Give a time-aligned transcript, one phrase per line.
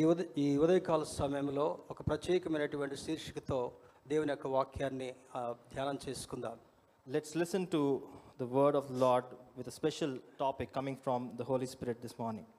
[0.00, 3.72] ఈ ఉదయ ఈ ఉదయకాల సమయంలో ఒక ప్రత్యేకమైనటువంటి శీర్షికతో
[4.08, 5.08] దేవుని యొక్క వాక్యాన్ని
[5.72, 6.56] ధ్యానం చేసుకుందాం.
[7.06, 7.80] Let's listen to
[8.40, 9.24] the word of Lord
[9.56, 12.50] with special topic coming from the holy spirit this morning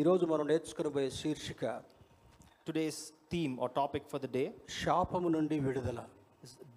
[0.00, 1.64] ఈరోజు మనం నేర్చుకునిపోయే శీర్షిక
[2.66, 3.00] today's
[3.32, 4.44] theme or topic for the day
[4.82, 6.00] శాపము నుండి విడుదల.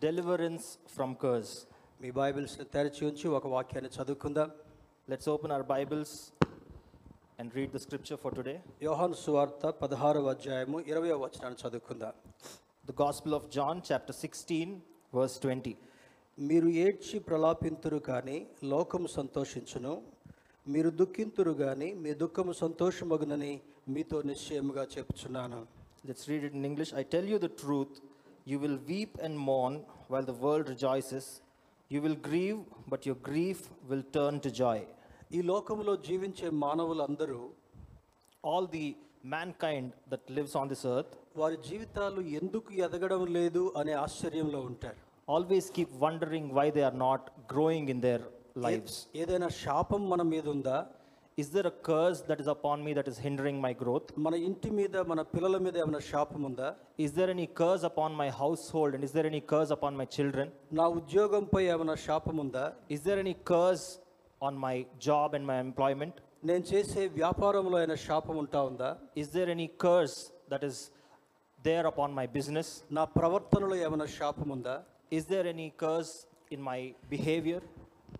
[0.06, 1.56] డెలివరెన్స్ ఫ్రమ్ కర్స్
[2.02, 4.52] మీ బైబిల్స్ తెరచి ఉంచి ఒక వాక్యాన్ని చదువుకుందాం.
[5.10, 6.16] Let's open our Bibles
[7.39, 8.57] and read the scripture for today.
[8.87, 12.15] యోహాను సువార్త పదహారవ అధ్యాయము ఇరవై వచనాన్ని చదువుకుందాం
[12.85, 14.69] The Gospel of John, chapter 16,
[15.13, 15.75] verse 20.
[16.39, 18.39] మీరు ఏడ్చి ప్రలాపింతురు కానీ
[18.73, 19.95] లోకము సంతోషించును
[20.67, 23.53] మీరు దుఃఖింతురు కానీ మీ దుఃఖము సంతోషమగునని
[23.95, 25.61] మీతో నిశ్చయముగా చెప్పుచున్నాను
[26.05, 26.95] Let's read it in English.
[26.95, 28.01] I tell you the truth,
[28.47, 29.75] you will weep and mourn
[30.09, 31.43] while the world rejoices.
[31.91, 34.79] You will grieve, but your grief will turn to joy.
[35.32, 37.42] ఈ లోకంలో జీవించే మానవులందరూ
[38.44, 38.86] all the
[39.62, 45.00] mankind that lives on this earth వారి జీవితాలు ఎందుకు ఎదగడం లేదు అనే ఆశ్చర్యంలో ఉంటారు.
[45.28, 48.26] Always keep wondering why they are not growing in their
[48.58, 50.78] lives ఏదైనా శాపం మన మీద ఉందా?
[51.38, 54.70] Is there a curse that is upon me that is hindering my growth మన ఇంటి
[54.70, 56.70] మీద మన పిల్లల మీద ఏమైనా శాపం ఉందా?
[57.00, 58.30] Is there any curse upon my
[58.76, 62.66] household and is there any curse upon my children నా ఉద్యోగంపై ఏమైనా శాపం ఉందా?
[62.92, 63.88] Is there any curse
[64.45, 64.77] on my
[65.09, 66.15] job and my employment?
[66.49, 68.91] నేను చేసే వ్యాపారంలో అయినా శాపం ఉంటా ఉందా
[69.23, 70.19] Is there any curse
[70.53, 70.77] that is
[71.59, 72.69] there upon my business?
[72.99, 74.77] నా ప్రవర్తనలో ఏమైనా శాపం ఉందా
[75.19, 76.13] Is there any curse
[76.55, 76.81] in my
[77.15, 77.61] behavior?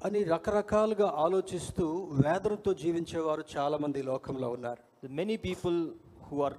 [0.07, 1.87] అని రకరకాలుగా ఆలోచిస్తూ
[2.25, 5.77] వేదనతో జీవించేవారు చాలామంది ఈ లోకంలో ఉన్నారు The many people
[6.27, 6.57] who are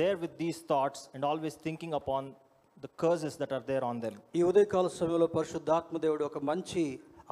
[0.00, 2.22] there with these thoughts and always thinking upon
[2.76, 4.14] the curses that are there on them.
[4.38, 6.82] ఈ ఉదయకాల సమయంలో పరిశుద్ధాత్మ దేవుడు ఒక మంచి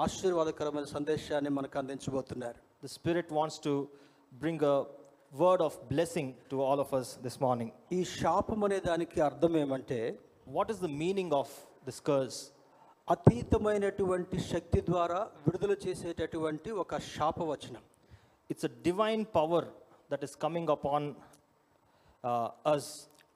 [0.04, 2.60] ఆశీర్వాదకరమైన సందేశాన్ని మనకు అందించబోతున్నారు.
[2.84, 3.74] The spirit wants to
[4.42, 4.78] bring a
[5.42, 10.00] word of blessing to all of us this morning ఈ శాపం అనే దానికి అర్థం ఏమంటే
[10.58, 11.54] what is the meaning of
[11.88, 12.40] this curse
[13.08, 17.84] అతీతమైనటువంటి శక్తి ద్వారా విడుదల చేసేటటువంటి ఒక శాపవచనం.
[18.50, 19.68] It's a divine power
[20.12, 21.08] that is coming upon
[22.74, 22.90] us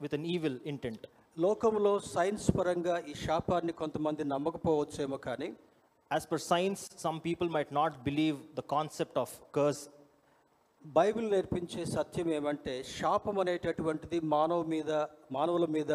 [0.04, 1.06] with an evil intent
[1.36, 5.48] లోకంలో సైన్స్ పరంగా ఈ శాపాన్ని కొంతమంది నమ్మకపోవచ్చేమో కానీ
[6.10, 9.82] as per science some people might not believe the concept of curse
[10.84, 14.90] Bible నేర్పించే సత్యం ఏమంటే శాపం అనేటటువంటిది మానవ మీద
[15.32, 15.92] మానవుల మీద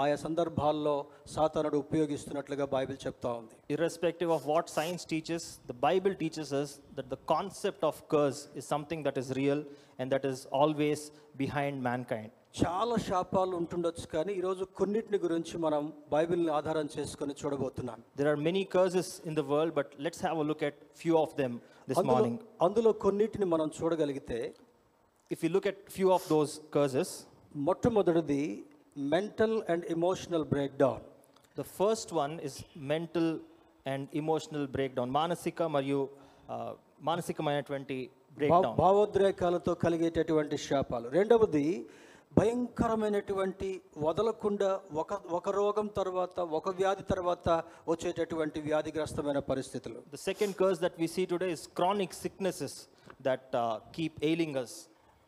[0.00, 0.94] ఆయా సందర్భాల్లో
[1.26, 3.54] సాతానుడు ఉపయోగిస్తున్నట్లుగా బైబిల్ చెప్తా ఉంది.
[3.70, 8.68] Irrespective of what science teachers the Bible teachers us that the concept of curse is
[8.68, 9.64] something that is real
[9.98, 11.04] and that is always
[11.36, 15.82] behind mankind చాలా శాపాలు ఉంటుండొచ్చు కానీ ఈరోజు కొన్నిటిని గురించి మనం
[16.12, 17.98] బైబిల్ని ఆధారం చేసుకుని చూడబోతున్నాం.
[18.18, 21.54] There are many curses in the world but let's have look at few of them
[21.90, 24.38] this morning అందులో కొన్నిటిని మనం చూడగలిగితే
[25.30, 27.12] if you look at few of those curses
[27.68, 28.42] మొట్టమొదటిది
[29.14, 31.04] mental and emotional break down
[31.56, 32.58] the first one is
[32.92, 33.30] mental
[33.86, 36.00] and emotional break down మానసిక మరియు
[37.10, 37.96] మానసికమైనటువంటి
[38.82, 41.06] భావోద్రేకాలతో కలిగేటటువంటి శాపాలు.
[41.08, 41.66] రెండవది
[42.32, 43.68] భయంకరమైనటువంటి
[43.98, 47.48] వదలకుండా ఒక ఒక రోగం తర్వాత ఒక వ్యాధి తర్వాత
[47.88, 52.74] వచ్చేటటువంటి వ్యాధిగ్రస్తమైన పరిస్థితులు second curse that we see today is chronic sicknesses
[53.20, 53.64] that uh,
[53.96, 54.72] keep ailing us.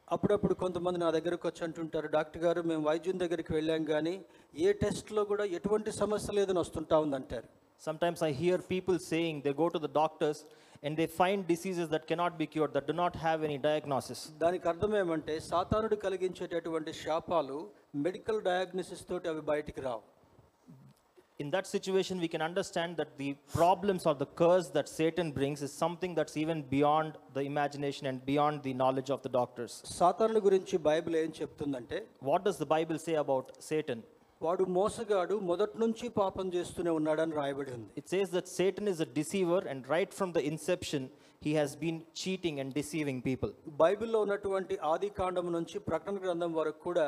[0.09, 4.15] అప్పుడప్పుడు కొంతమంది నా దగ్గరకు వచ్చి అంటుంటారు డాక్టర్ గారు మేము వైద్యం దగ్గరికి వెళ్ళాం కానీ
[4.59, 7.49] ఏ టెస్ట్లో కూడా ఎటువంటి సమస్య లేదని వస్తుంటా ఉందంటారు
[7.81, 10.39] Sometimes I hear people saying they go to the doctors
[10.83, 14.21] and they find diseases that cannot be cured, that do not have any diagnosis.
[14.43, 17.59] దానికి అర్థం ఏమంటే సాతానుడు కలిగించేటటువంటి శాపాలు
[18.07, 20.03] మెడికల్ డయాగ్నోసిస్ తోటి అవి బయటికి రావు
[21.41, 25.61] In that situation, we can understand that the problems or the curse that Satan brings
[25.67, 29.73] is something that's even beyond the imagination and beyond the knowledge of the doctors.
[29.99, 31.99] సాతానుడి గురించి Bible ఏం చెప్తుందంటే
[32.31, 34.01] What does the Bible say about Satan?
[34.41, 39.09] వాడు మోసగాడు మొదటి నుంచి పాపం చేస్తూనే ఉన్నాడని రాయబడి ఉంది it says that Satan is a
[39.19, 41.07] deceiver and right from the inception
[41.42, 43.52] he has been cheating and deceiving people.
[43.82, 47.06] బైబిల్లో ఉన్నటువంటి ఆది కాండం నుంచి ప్రకటన గ్రంథం వరకు కూడా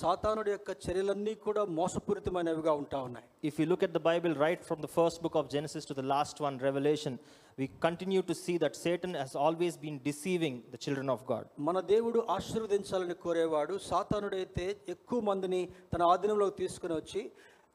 [0.00, 4.80] సాతానుడి యొక్క చర్యలన్నీ కూడా మోసపూరితమైనవిగా ఉంటా ఉన్నాయి If you look at the Bible right from
[4.80, 7.14] the first book of Genesis to the last one, Revelation,
[7.58, 11.44] we continue to see that Satan has always been deceiving the children of God.
[11.68, 15.62] మన దేవుడు ఆశీర్వదించాలని కోరేవాడు సాతానుడైతే ఎక్కువ మందిని
[15.94, 17.22] తన ఆధీనంలోకి తీసుకుని వచ్చి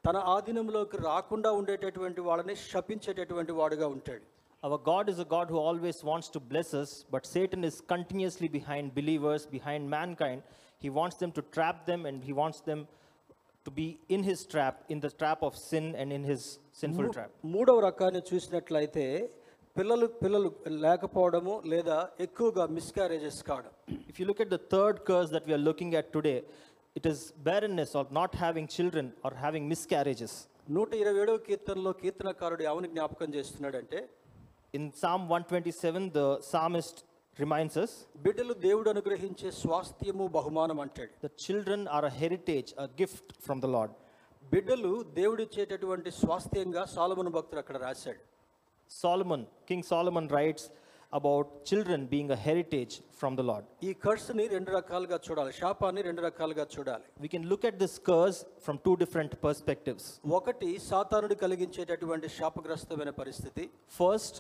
[0.03, 4.25] తన ఆధీనంలోకి రాకుండా ఉండేటటువంటి వాళ్ళని శపించేటటువంటి వాడుగా ఉంటాడు
[4.63, 8.47] Our God is a God who always wants to bless us, but Satan is continuously
[8.47, 10.39] behind believers, behind mankind.
[10.83, 12.81] He wants them to trap them and he wants them
[13.65, 16.41] to be in his trap, in the trap of sin and in his
[16.81, 17.31] sinful trap.
[17.53, 19.05] మూడవ రకాన్ని చూసినట్లయితే
[19.75, 20.49] పిల్లలు పిల్లలు
[20.85, 23.73] లేకపోవడము లేదా ఎక్కువగా miscarriages కావడం
[24.11, 26.39] If you look at the third curse that we are looking at today,
[26.95, 27.19] it is
[27.49, 30.33] barrenness or not having children or having miscarriages.
[30.77, 33.99] నూట ఇరవై ఏడవ కీర్తనలో కీర్తనకారుడు ఎవరిని జ్ఞాపకం చేస్తున్నాడంటే
[34.75, 36.97] In Psalm 127, the psalmist
[37.37, 37.91] reminds us
[38.25, 43.71] బిడ్డలు దేవుడు అనుగ్రహించే స్వాస్థ్యము బహుమానం అంటాడు that children are a heritage, a gift from the
[43.75, 43.91] Lord.
[44.43, 48.21] బిడ్డలు దేవుడిచ్చేటటువంటి స్వాస్థ్యంగా సాలమను భక్తుడు అక్కడ రాశాడు
[48.91, 50.63] Solomon, King Solomon writes
[51.13, 53.63] about children being a heritage from the Lord.
[53.81, 58.39] ఈ కర్స్ని రెండు రకాలుగా చూడాలి శాపాన్ని రెండు రకాలుగా చూడాలి We can look at this curse
[58.65, 60.03] from two different perspectives.
[60.39, 63.65] ఒకటి సాతానుడు కలిగించేటటువంటి శాపగ్రస్తమైన పరిస్థితి
[63.99, 64.35] First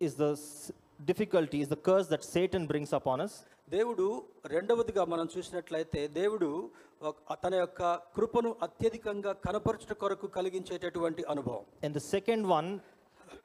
[0.00, 0.70] is the s-
[1.04, 3.34] difficulty, is the curse that Satan brings upon us.
[3.68, 4.06] దేవుడు
[4.54, 6.48] రెండవదిగా మనం చూసినట్లయితే దేవుడు
[7.02, 7.82] ఒక- తన యొక్క
[8.16, 12.68] కృపను అత్యధికంగా కనపరచుట కొరకు కలిగించేటటువంటి అనుభవం And the second one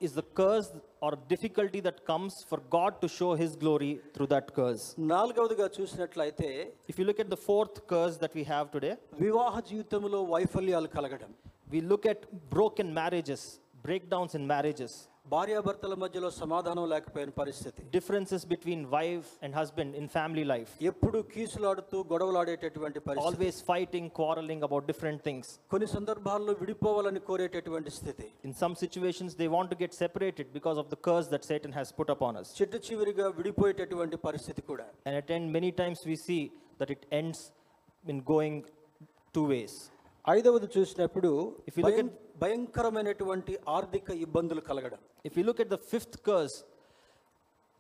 [0.07, 0.67] is the curse
[1.05, 4.83] or difficulty that comes for God to show his glory through that curse.
[5.13, 6.49] నాలుగవదిగా చూసినట్లయితే
[6.91, 8.93] If you look at the fourth curse that we have today,
[9.25, 11.31] వివాహ జీవితంలో వైఫల్యాలు కలగడం
[11.73, 12.21] we look at
[12.57, 13.41] broken marriages,
[13.87, 14.93] breakdowns in marriages,
[15.32, 17.82] భార్యాభర్తల మధ్యలో సమాధానం లేకపోయిన పరిస్థితి.
[17.94, 23.26] Differences between wife and husband in family life ఎప్పుడు కీసులాడుతూ గొడవలాడేటటువంటి పరిస్థితి.
[23.28, 28.26] Always fighting quarreling about different things కొన్ని సందర్భాల్లో విడిపోవాలని కోరేటటువంటి స్థితి.
[28.48, 31.92] In some situations they want to get separated because of the curse that Satan has
[32.00, 32.50] put upon us.
[32.60, 34.86] చిట్ట చివరిగా విడిపోయేటటువంటి పరిస్థితి కూడా.
[35.06, 36.38] And at end many times we see
[36.82, 37.44] that it ends
[38.14, 38.62] in going
[39.36, 39.78] two ways
[40.24, 41.30] ఐదవది చూసినప్పుడు
[41.70, 45.00] if you look భయంకరమైనటువంటి ఆర్థిక ఇబ్బందులు కలగడం.
[45.28, 46.56] If you look at the fifth curse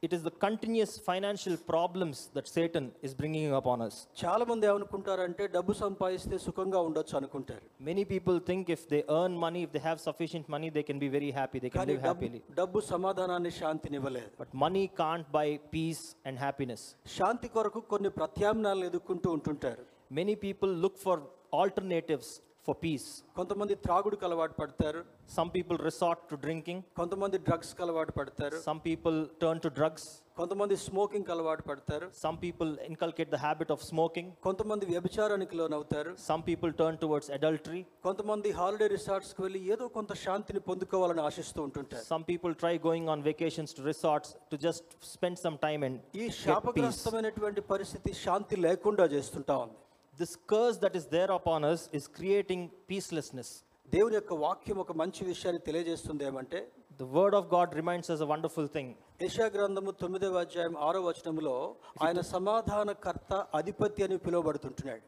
[0.02, 4.64] it is the continuous financial problems that Satan is bringing up on us చాలా మంది
[4.70, 7.64] ఏమనుకుంటారంటే డబ్బు సంపాదిస్తే సుఖంగా ఉండొచ్చు అనుకుంటారు.
[7.88, 11.08] Many people think if they earn money if they have sufficient money they can be
[11.16, 16.04] very happy they can live happily డబ్బు సమాధానాన్ని శాంతిని ఇవ్వలేదు but money can't buy peace
[16.26, 16.86] and happiness
[17.18, 19.84] శాంతి కొరకు కొన్ని ప్రత్యామ్నాయాలు ఎదుర్కొంటూ ఉంటుంటారు.
[20.12, 21.22] Many people look for
[21.62, 22.32] alternatives
[22.66, 23.06] for peace
[23.38, 25.00] కొంతమంది త్రాగుడుకు అలవాటు పడతారు.
[25.36, 28.58] Some people resort to drinking కొంతమంది డ్రగ్స్కి అలవాటు పడతారు.
[28.68, 30.06] Some people turn to drugs
[30.38, 32.06] కొంతమంది స్మోకింగ్ అలవాటు పడతారు.
[32.22, 37.30] Some people inculcate the habit of smoking కొంతమంది వ్యభిచారానికి లోన్ అవుతారు some people turn towards
[37.36, 42.04] adultery కొంతమంది హాలిడే రిసార్ట్స్కి వెళ్ళి ఏదో కొంత శాంతిని పొందుకోవాలని ఆశిస్తూ ఉంటుంటారు.
[42.12, 46.26] Some people try going on vacations to resorts to just spend some time and ఈ
[46.42, 49.78] శాపగ్రస్తమైనటువంటి పరిస్థితి శాంతి లేకుండా చేస్తుంటా ఉంది.
[50.18, 53.52] This curse that is there upon us is creating peacelessness
[53.88, 56.60] దేవుని యొక్క వాక్యం ఒక మంచి విషయాన్ని తెలియజేస్తుంది ఏమంటే
[57.00, 61.54] the word of God reminds us a wonderful thing యశా గ్రంథము తొమ్మిదవ అధ్యాయం ఆరో వచనంలో
[62.02, 65.04] ఆయన సమాధానకర్త అధిపతి అని పిలువబడుతుంటున్నాడు.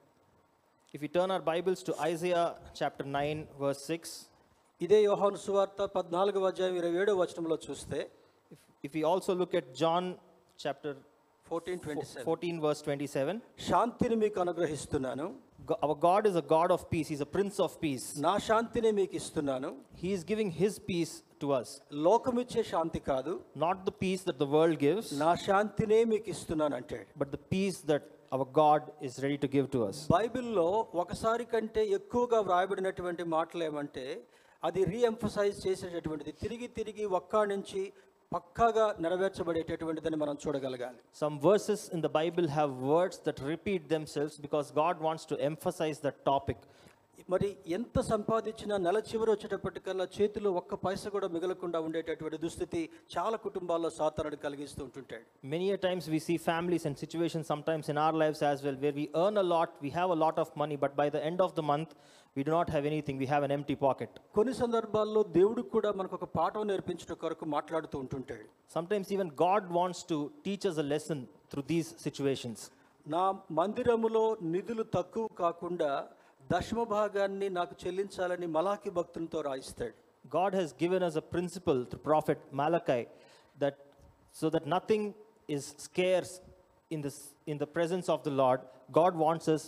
[0.95, 2.43] If you turn our Bibles to Isaiah
[2.81, 4.15] chapter nine verse six
[4.81, 8.01] ఇదే యోహాను సువార్త పద్నాలుగవ అధ్యాయం ఇరవై ఏడవ వచనంలో చూస్తే
[8.85, 10.09] if you also look at John
[10.59, 10.99] chapter
[11.48, 13.40] fourteen twenty seven 14, verse 27,
[13.70, 15.26] శాంతిని మీకు అనుగ్రహిస్తున్నాను
[15.64, 18.06] Go- our God is a God of peace, He's a Prince of peace.
[18.26, 19.70] నా శాంతిని మీకు ఇస్తున్నాను
[20.02, 21.12] He is giving His peace
[21.42, 21.70] to us,
[22.08, 23.34] లోకమిచ్చే శాంతి కాదు
[23.66, 27.80] not the peace that the world gives, నా శాంతినే మీకు ఇస్తున్నాను అంటాడు but the peace
[27.92, 29.98] that our God is ready to give to us.
[30.16, 30.68] బైబిల్లో
[31.04, 34.06] ఒకసారి కంటే ఎక్కువగా వ్రాయబడినటువంటి మాటలు ఏమంటే
[34.64, 37.82] అది రీఎంఫసైజ్ చేసేటటువంటిది తిరిగి తిరిగి ఒక్క నుంచి
[38.33, 40.99] పక్కాగా నెరవేర్చబడేటటువంటిదని మనం చూడగలగాలి.
[41.23, 46.01] Some verses in the Bible have words that repeat themselves because God wants to emphasise
[46.07, 46.65] the topic
[47.33, 52.81] మరి ఎంత సంపాదించినా నెల చివరి వచ్చేటప్పటికల్లా చేతిలో ఒక్క పైస కూడా మిగలకుండా ఉండేటటువంటి దుస్థితి
[53.15, 55.25] చాలా కుటుంబాల్లో సాధారణ కలిగిస్తూ ఉంటుంటాడు.
[55.53, 59.07] Many times we see families and situation sometimes in our lives as well where we
[59.25, 61.65] earn a lot we have a lot of money but by the end of the
[61.73, 61.95] month
[62.36, 64.10] we do not have anything, we have an empty pocket.
[64.38, 68.46] కొన్ని సందర్భాల్లో దేవుడు కూడా మనకు ఒక పాఠం నేర్పించడం కొరకు మాట్లాడుతూ ఉంటుంటాడు
[68.78, 71.20] Sometimes even God wants to teach us a lesson
[71.52, 72.60] through these situations.
[73.06, 73.24] నా
[73.60, 74.24] మందిరములో
[74.54, 75.92] నిధులు తక్కువ కాకుండా
[76.50, 79.96] దశమ భాగాన్ని నాకు చెల్లించాలని మలాకి భక్తులతో రాయిస్తాడు
[80.40, 83.02] God has given us a principle through prophet Malachi
[83.58, 83.78] that
[84.36, 85.04] so that nothing
[85.56, 86.34] is scarce
[86.92, 87.18] in this
[87.52, 88.60] in the presence of the Lord,
[88.92, 89.64] God wants us,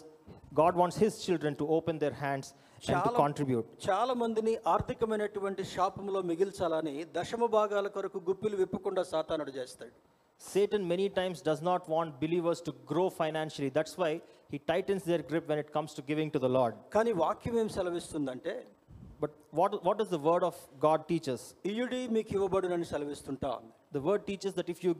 [0.53, 3.67] God wants his children to open their hands and to చాలా contribute.
[3.87, 9.95] చాలా మందిని ఆర్థికమైనటువంటి శాపంలో మిగిల్చాలని దశమ భాగాల కొరకు గుప్పిలు విప్పకుండా సాతానుడు చేస్తాడు
[10.41, 13.69] Satan many times does not want believers to grow financially.
[13.77, 14.11] That's why
[14.51, 16.73] he tightens their grip when it comes to giving to the Lord.
[16.95, 18.53] కానీ వాక్యం ఏం సెలవిస్తుందంటే
[19.21, 20.55] But what, what does the word of
[20.85, 21.43] God teach us?
[21.71, 24.93] ఇయుడి మీకు ఇవ్వబడునని సెలవిస్తుంటా ఉంది The word teaches that if you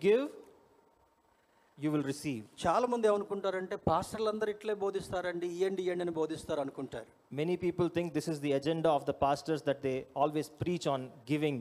[1.78, 2.42] give, you will receive.
[2.64, 7.08] చాలా మంది ఏమనుకుంటారంటే పాస్టర్లు అందరూ ఇట్లే బోధిస్తారండి ఇయ్యండి ఇయ్యండి అని బోధిస్తారు అనుకుంటారు
[7.42, 11.02] Many people think this is the agenda of the pastors that they always preach on
[11.32, 11.58] giving.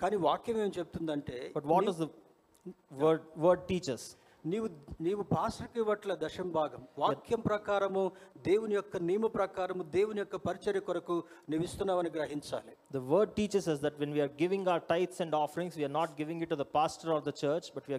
[0.00, 2.10] కానీ వాక్యం ఏం చెప్తుందంటే But what does the
[3.02, 4.04] word, word teach us?
[4.44, 4.66] నీవు
[5.04, 8.02] నీవు పాస్టర్కి ఇవ్వట్ల దశం భాగం వాక్యం ప్రకారము
[8.48, 11.16] దేవుని యొక్క నియమ ప్రకారము దేవుని యొక్క పరిచర్య కొరకు
[11.50, 15.34] నీవు ఇస్తున్నావని గ్రహించాలి The word teaches us that when we are giving our tithes and
[15.42, 17.94] offerings, we are not giving it to the pastor or the church, but we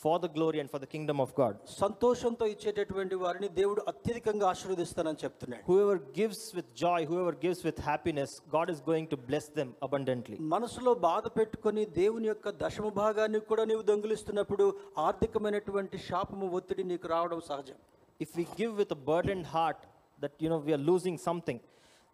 [0.00, 1.54] for the glory and for the kingdom of God.
[1.66, 8.40] సంతోషంతో ఇచ్చేటటువంటి వారిని దేవుడు అత్యధికంగా ఆశీర్వదిస్తానని చెప్తున్నాడు Whoever gives with joy, whoever gives with happiness,
[8.50, 10.38] God is going to bless them abundantly.
[10.54, 14.66] మనసులో బాధ పెట్టుకొని దేవుని యొక్క దశమ భాగాన్ని కూడా నీవు దొంగిలిస్తున్నప్పుడు
[15.08, 17.78] ఆర్థికమైనటువంటి శాపము ఒత్తిడి నీకు రావడం సహజం
[18.20, 19.80] If we give with a burdened heart
[20.18, 21.60] that you know we are losing something,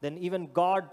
[0.03, 0.85] then even God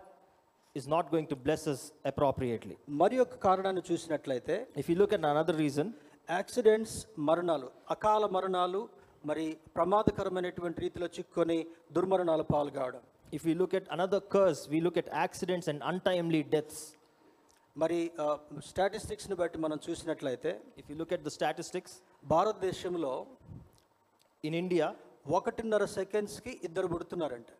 [0.75, 2.75] is not going to bless us appropriately.
[3.01, 5.87] మరి యొక్క కారణాన్ని చూసినట్లయితే If you look at another reason,
[6.28, 6.96] accidents
[7.28, 8.80] మరణాలు అకాల మరణాలు
[9.24, 9.44] మరి
[9.76, 11.58] ప్రమాదకరమైనటువంటి రీతిలో చిక్కుకొని
[11.96, 13.02] దుర్మరణాలు పాల్గావడం.
[13.36, 16.82] If you look at another curse we look at accidents and untimely deaths
[17.76, 17.98] మరి
[18.70, 20.50] స్టాటిస్టిక్స్ని బట్టి మనం చూసినట్లయితే
[20.80, 21.94] if you look at the statistics
[22.32, 23.14] భారతదేశంలో
[24.44, 24.88] ఇన్ ఇండియా
[25.38, 27.50] ఒకటిన్నర సెకండ్స్కి ఇద్దరు పుడుతున్నారంట.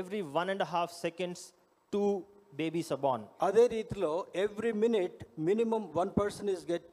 [0.00, 1.44] Every one and half seconds
[1.92, 2.02] two
[2.53, 3.21] babies are born.
[3.47, 4.11] అదే రీతిలో
[4.43, 5.19] every minute
[5.49, 6.87] minimum one person is get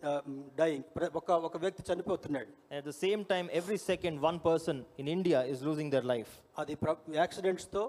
[0.60, 0.84] dyeing
[1.20, 5.40] ఒక ఒక వ్యక్తి చనిపోతున్నాడు And at the same time, every second, one person in India
[5.52, 6.32] is losing their life.
[6.62, 6.92] అది ప్ర
[7.22, 7.84] యాక్సిడెంట్స్తో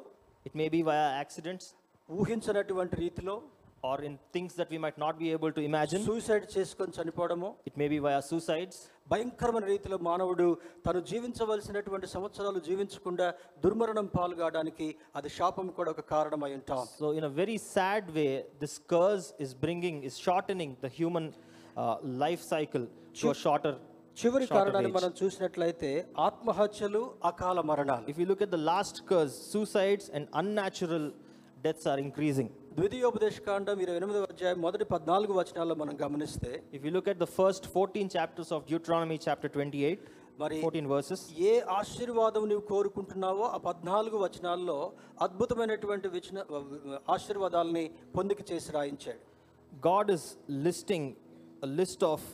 [0.45, 1.65] It may be via accidents
[2.09, 3.35] ఊహించినటువంటి రీతిలో
[3.83, 6.01] or in things that we might not be able to imagine.
[6.11, 8.77] Suicide చేసుకొని చనిపోవడము It may be via suicides.
[9.08, 10.46] భయంకరమైన రీతిలో మానవుడు
[10.86, 13.26] తను జీవించవలసినటువంటి సంవత్సరాలు జీవించకుండా
[13.64, 16.82] దుర్మరణం పాల్గొనడానికి అది శాపం కూడా ఒక కారణమై ఉంటాం.
[16.98, 18.26] So in a very sad way
[18.60, 21.30] this curse is bringing is shortening the human
[22.24, 22.84] life cycle
[23.22, 23.78] to shorter
[24.16, 25.90] చివరి కారణాన్ని మనం చూసినట్లయితే
[26.28, 31.08] ఆత్మహత్యలు అకాల మరణాలు if you look at the last curse suicides and unnatural
[31.66, 37.08] deaths are increasing ద్వితీయోపదేశకాండం ఇరవై ఎనిమిదవ అధ్యాయం మొదటి పద్నాలుగు వచనాల్లో మనం గమనిస్తే if you look
[37.12, 40.04] at the first fourteen chapters of Deuteronomy chapter twenty eight
[40.42, 44.78] మరి ఫోర్టీన్ వర్సెస్ ఏ ఆశీర్వాదం నువ్వు కోరుకుంటున్నావో ఆ పద్నాలుగు వచనాల్లో
[45.26, 46.44] అద్భుతమైనటువంటి విచన
[47.08, 47.84] ఆశీర్వాదాలని
[48.16, 49.20] పొందుకు చేసి రాయించాడు.
[49.72, 50.28] God is
[50.66, 51.08] listing
[51.80, 52.26] list of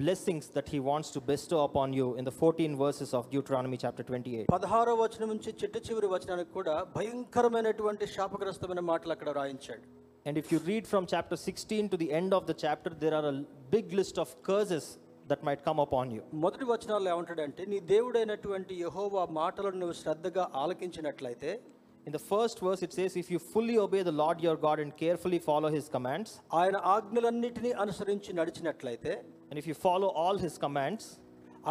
[0.00, 4.02] blessings that He wants to bestow upon you in the 14 verses of Deuteronomy, chapter
[4.04, 4.46] 28.
[4.56, 9.84] పదహారో వచనం నుంచి చిట్ట చివరి వచనానికి కూడా భయంకరమైనటువంటి శాపగ్రస్తమైన మాటలు అక్కడ రాయించాడు
[10.26, 13.26] And if you read from chapter 16 to the end of the chapter, there are
[13.28, 13.36] a
[13.74, 14.86] big list of curses
[15.30, 16.22] that might come upon you.
[16.44, 21.52] మొదటి వచనాల్లో ఏమంటాడంటే నీ దేవుడైనటువంటి యెహోవా మాటలను నువ్వు శ్రద్ధగా ఆలకించినట్లయితే
[22.06, 24.90] In the first verse, it says, If you fully obey the Lord your God and
[24.96, 29.12] carefully follow his commands, ఆయన ఆజ్ఞలన్నిటినీ అనుసరించి నడిచినట్లయితే
[29.51, 31.09] and if you follow all his commands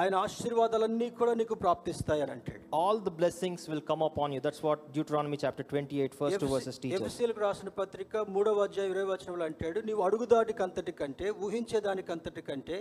[0.00, 2.60] ఆయన ఆశీర్వాదాలన్నీ కూడా నీకు ప్రాప్తిస్తాయని అంటాడు.
[2.80, 6.50] All the blessings will come up on you that's what Deuteronomy chapter 28 first 2
[6.52, 11.80] verses teachers ఎఫెసీయులకు రాసిన పత్రిక 3వ అధ్యాయం 20వ వచనంలో అంటాడు నీవు అడుగుదాటికి అంతటి కంటే ఊహించే
[11.88, 12.78] దానికంతటి కంటే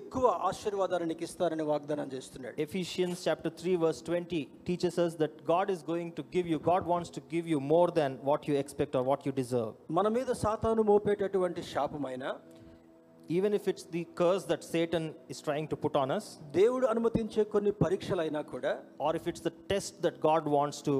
[0.00, 2.54] ఎక్కువ ఆశీర్వాదాలు నీకు ఇస్తారని వాగ్దానం చేస్తున్నాడు.
[2.66, 6.86] Ephesians chapter 3 verse 20 teachers us that God is going to give you God
[6.92, 10.30] wants to give you more than what you expect or what you deserve మన మీద
[10.44, 12.30] సాతాను మోపేటటువంటి శాపమైనా
[13.36, 16.28] even if it's the curse that Satan is trying to put on us
[16.60, 18.72] దేవుడు అనుమతించే కొన్ని పరీక్షలు అయినా కూడా
[19.08, 20.94] or if it's the test that God wants to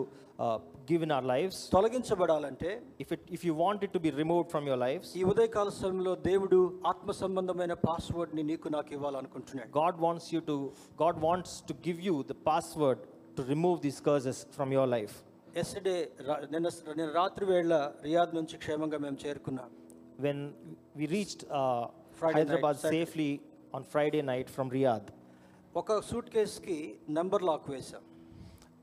[0.91, 2.71] give in our lives తొలగించబడాలంటే
[3.05, 6.15] if it if you want it to be remove from your life ఈ ఉదయకాల సమయంలో
[6.31, 9.71] దేవుడు ఆత్మ సంబంధమైన పాస్వర్డ్ని నీకు నాకు ఇవ్వాలనుకుంటున్నాడు.
[9.79, 10.57] God wants you to
[11.03, 13.03] God wants to give you the password
[13.37, 15.17] to remove these curses from your life
[15.57, 15.97] yesterday
[16.53, 17.75] నిన్న నేను రాత్రి వేళ
[18.09, 19.71] రియాద్ నుంచి క్షేమంగా మేము చేరుకున్నాం.
[20.27, 20.43] When
[20.97, 21.45] we reached
[22.20, 23.00] Friday night, Hyderabad Saturday.
[23.00, 23.30] safely
[23.74, 25.08] on Friday night from Riyadh,
[25.76, 26.78] ఒక suit కేసుకి
[27.18, 28.04] నెంబర్ లాక్ వేశాం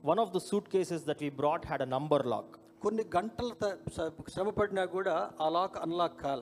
[0.03, 2.47] one of the suitcases that we brought had a number lock.
[2.81, 5.15] కొన్ని గంటల త- స- శ్రమ పడినా కూడా
[5.45, 6.41] ఆ లాక్ అన్లాక్ కాల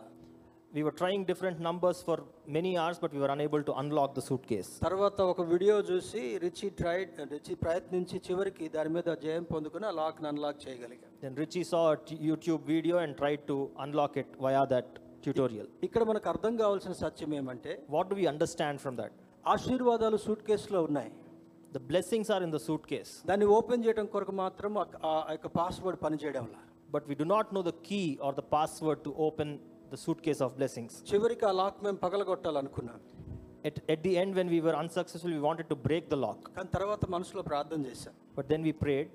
[0.74, 2.16] We were trying different numbers for
[2.58, 4.70] many hours, but we were unable to unlock the suitcase.
[4.86, 6.96] తర్వాత ఒక వీడియో చూసి రిచి ట్రై
[7.34, 12.00] రిచి ప్రయత్నించి చివరికి దాని మీద జయం పొందుకుని ఆ లాక్ని అన్లాక్ చేయగలిగాం Then Richie saw a
[12.08, 14.30] t- YouTube video and tried to unlock it
[15.27, 19.17] tutorial ఇక్కడ మనకు అర్థం కావాల్సిన సత్యం ఏమంటే what we understand from that
[19.55, 21.11] ఆశీర్వాదాలు సూట్ కేసులో ఉన్నాయి.
[21.75, 22.59] The blessings are in the
[22.93, 24.73] suitcase దాన్ని ఓపెన్ చేయడం కొరకు మాత్రం
[25.11, 26.61] ఆ యొక్క password పనిచేయడంలా
[26.95, 29.53] but we do not know the key or the password to open
[29.93, 33.01] the suitcase of blessings చివరికి ఆ లాక్ మేము పగలగొట్టాలనుకున్నాం.
[33.69, 36.71] At at the end when we were unsuccessful we wanted to break the lock కానీ
[36.79, 38.15] తర్వాత మనసులో ప్రార్థన చేశాం.
[38.39, 39.11] But then we prayed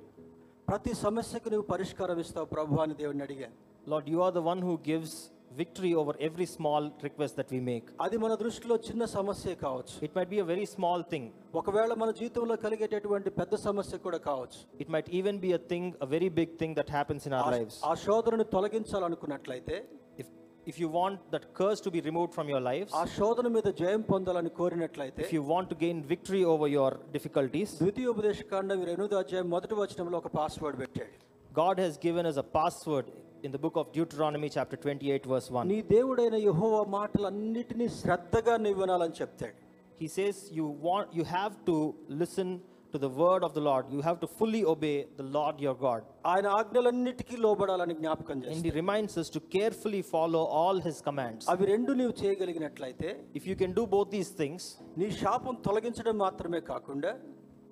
[0.70, 3.56] ప్రతి సమస్యకు నువ్వు పరిష్కారం ఇస్తావు ప్రభు అని దేవుడిని అడిగాను.
[3.92, 5.18] Lord you are the one who gives
[5.61, 7.87] victory over every small request that we make.
[8.05, 12.11] అది మన దృష్టిలో చిన్న సమస్యే కావచ్చు It might be a very small thing, ఒకవేళ మన
[12.19, 16.51] జీవితంలో కలిగేటటువంటి పెద్ద సమస్య కూడా కావచ్చు it might even be a thing, a very big
[16.63, 17.77] thing that happens in our ఆ- lives.
[17.91, 19.77] ఆ శోధనను తొలగించాలనుకున్నట్లయితే
[20.19, 20.27] If,
[20.67, 24.03] if you want that curse to be removed from your lives, ఆ శోధన మీద జయం
[24.11, 29.49] పొందాలని కోరినట్లయితే if you want to gain victory over your difficulties, ద్వితీయోపదేశకాండం ఇరవై ఎనిమిదో అధ్యాయం
[29.57, 31.15] మొదటి వచనంలో ఒక పాస్వర్డ్ పెట్టాడు
[31.63, 33.07] God has given us a password
[33.43, 35.67] in the book of Deuteronomy, chapter 28, verse 1.
[35.73, 39.57] నీ దేవుడైన యెహోవా మాటలన్నిటినీ శ్రద్ధగా నీవు వినాలని చెప్తాడు
[40.01, 41.77] He says you want you have to
[42.23, 42.49] listen
[42.95, 43.85] to the word of the Lord.
[43.95, 46.03] You have to fully obey the Lord your God.
[46.33, 51.45] ఆయన ఆజ్ఞలన్నిటికీ లోబడాలని జ్ఞాపకం And చేస్తాడు he reminds us to carefully follow all his commands.
[51.55, 53.09] అవి రెండు నీవు చేయగలిగినట్లయితే
[53.41, 54.63] If you can do both these things,
[55.01, 57.13] నీ శాపం తొలగించడం మాత్రమే కాకుండా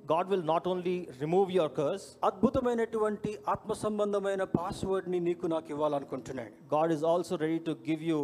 [0.09, 6.91] God will not only remove your curse, అద్భుతమైనటువంటి ఆత్మ సంబంధమైన పాస్వర్డ్ని నీకు నాకు ఇవ్వాలనుకుంటున్నాడు God
[6.97, 8.19] is also ready to give you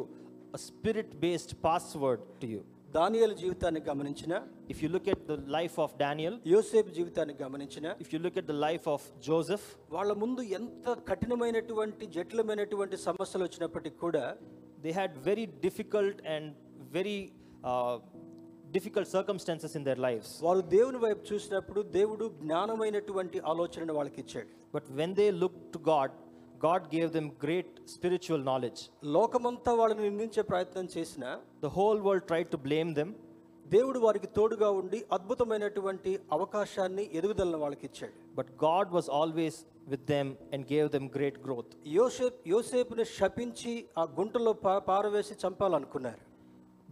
[0.59, 2.61] a spirit based password to you.
[2.97, 4.33] దానియేలు జీవితాన్ని గమనించిన
[4.73, 8.47] If you look at the life of Daniel, యోసేపు జీవితాన్ని గమనించిన if you look at
[8.52, 14.25] the life of Joseph, వాళ్ళ ముందు ఎంత కఠినమైనటువంటి జటిలమైనటువంటి సమస్యలు వచ్చినప్పటికీ కూడా
[14.85, 16.45] they had very difficult and
[16.93, 17.19] very
[17.71, 17.97] uh,
[18.75, 24.88] difficult circumstances in their life వారు దేవుని వైపు చూసినప్పుడు దేవుడు జ్ఞానమైనటువంటి ఆలోచనను వాళ్ళకి ఇచ్చాడు but
[25.00, 26.15] when they look to God
[26.65, 28.82] God gave them great spiritual knowledge
[29.15, 31.25] లోకమంతా వాళ్ళని నిందించే ప్రయత్నం చేసిన
[31.63, 33.13] the whole world try to blame them
[33.65, 40.32] దేవుడు వారికి తోడుగా ఉండి అద్భుతమైనటువంటి అవకాశాన్ని ఎదుగుదలని వాళ్ళకి ఇచ్చాడు but God was always with them
[40.53, 44.53] and gave them great growth యోసేప్ యోసేపుని శపించి ఆ గుంటలో
[44.88, 46.22] పారవేసి చంపాలనుకున్నారు.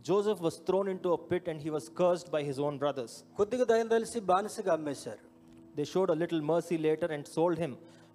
[0.02, 3.12] Joseph was thrown into a pit and he was cursed by his own brothers.
[3.38, 5.22] కొద్దిగా దయం తెలిసి బానిసగా అమ్మేశారు
[5.76, 7.72] They showed a little mercy later and sold him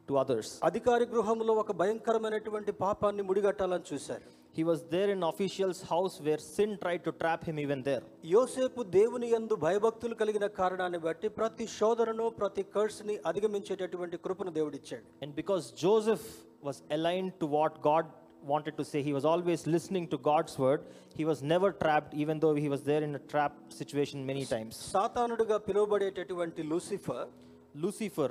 [0.08, 0.48] to others.
[0.70, 4.26] అధికారి గృహంలో ఒక భయంకరమైనటువంటి పాపాన్ని ముడిగట్టాలని చూశారు
[4.58, 8.04] He was there in official's house where sin tried to trap him even there.
[8.34, 15.32] యోసేపు దేవుని యందు భయభక్తులు కలిగిన కారణాన్ని బట్టి ప్రతి శోధనను ప్రతి కర్స్ని అధిగమించేటటువంటి కృపను దేవుడిచ్చాడు And
[15.42, 16.26] because Joseph
[16.70, 18.06] was aligned to what God
[18.44, 20.82] wanted to say, he was always listening to God's word,
[21.20, 24.74] he was never trapped, even though he was there in a trap situation many times.
[24.94, 27.28] సాతానుడుగా పిలువబడేటటువంటి Lucifer
[27.76, 28.30] Lucifer,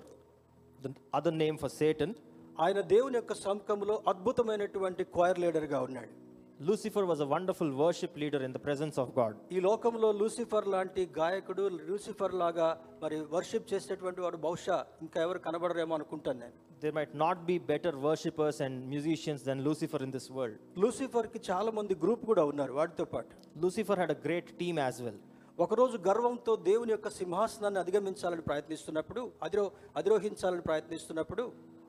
[0.82, 2.10] the other name for Satan,
[2.58, 6.12] ఆయన దేవుని యొక్క సముఖంలో అద్భుతమైనటువంటి choir లీడర్గా ఉన్నాడు
[6.59, 11.01] Lucifer was a wonderful worship leader in the presence of God ఈ లోకంలో Lucifer లాంటి
[11.19, 12.67] గాయకుడు లూసిఫర్ లాగా
[13.03, 16.55] మరి వర్షిప్ చేసేటువంటి వాడు బహుశా ఇంకా ఎవరు కనబడరేమో అనుకుంటాను నేను.
[16.83, 21.71] They might not be better worshipers and musicians then Lucifer in this world లూసిఫర్కి చాలా
[21.71, 23.33] మంది గ్రూప్ కూడా ఉన్నారు వాటితో పాటు.
[23.63, 25.21] Lucifer had a great team as well
[25.59, 29.63] ఒకరోజు గర్వంతో దేవుని యొక్క సింహాసనాన్ని అధిగమించాలని ప్రయత్నిస్తున్నప్పుడు అధిరో
[29.97, 31.43] అధిరోహించాలని ప్రయత్నిస్తున్నప్పుడు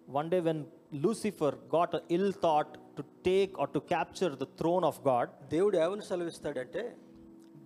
[0.08, 4.84] One day, when Lucifer got an ill thought to take or to capture the throne
[4.90, 6.82] of God, దేవుడు ఏమని సెలవిస్తాడంటే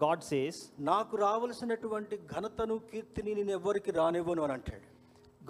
[0.05, 0.55] God says,
[0.91, 4.87] నాకు రావలసినటువంటి ఘనతను కీర్తిని నేను ఎవ్వరికి రానివ్వను అని అంటాడు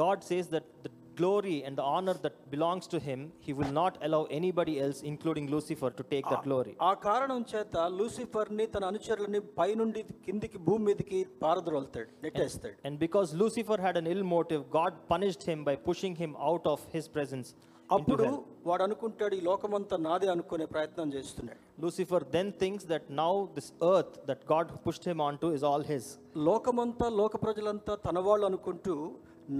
[0.02, 3.93] God says that the glory and the honor that belongs to him, he will not
[4.01, 6.73] allow anybody else, including Lucifer, to take that glory.
[6.89, 13.79] ఆ కారణం చేత లూసిఫర్ని తన అనుచరులని పైనుండి కిందికి భూమి మీదకి పారద్రోలుతాడు నెట్టేస్తాడు And because Lucifer
[13.87, 17.49] had an ill motive, God punished him by pushing him out of his presence.
[17.89, 18.39] Into అప్పుడు hell.
[18.69, 24.13] వాడు అనుకుంటాడు ఈ లోకమంతా నాదే అనుకునే ప్రయత్నం చేస్తున్నాడు Lucifer then thinks that now this earth
[24.29, 26.05] that God pushed him onto is all his.
[26.49, 28.95] లోకమంతా లోక ప్రజలంతా తన వాళ్ళు అనుకుంటూ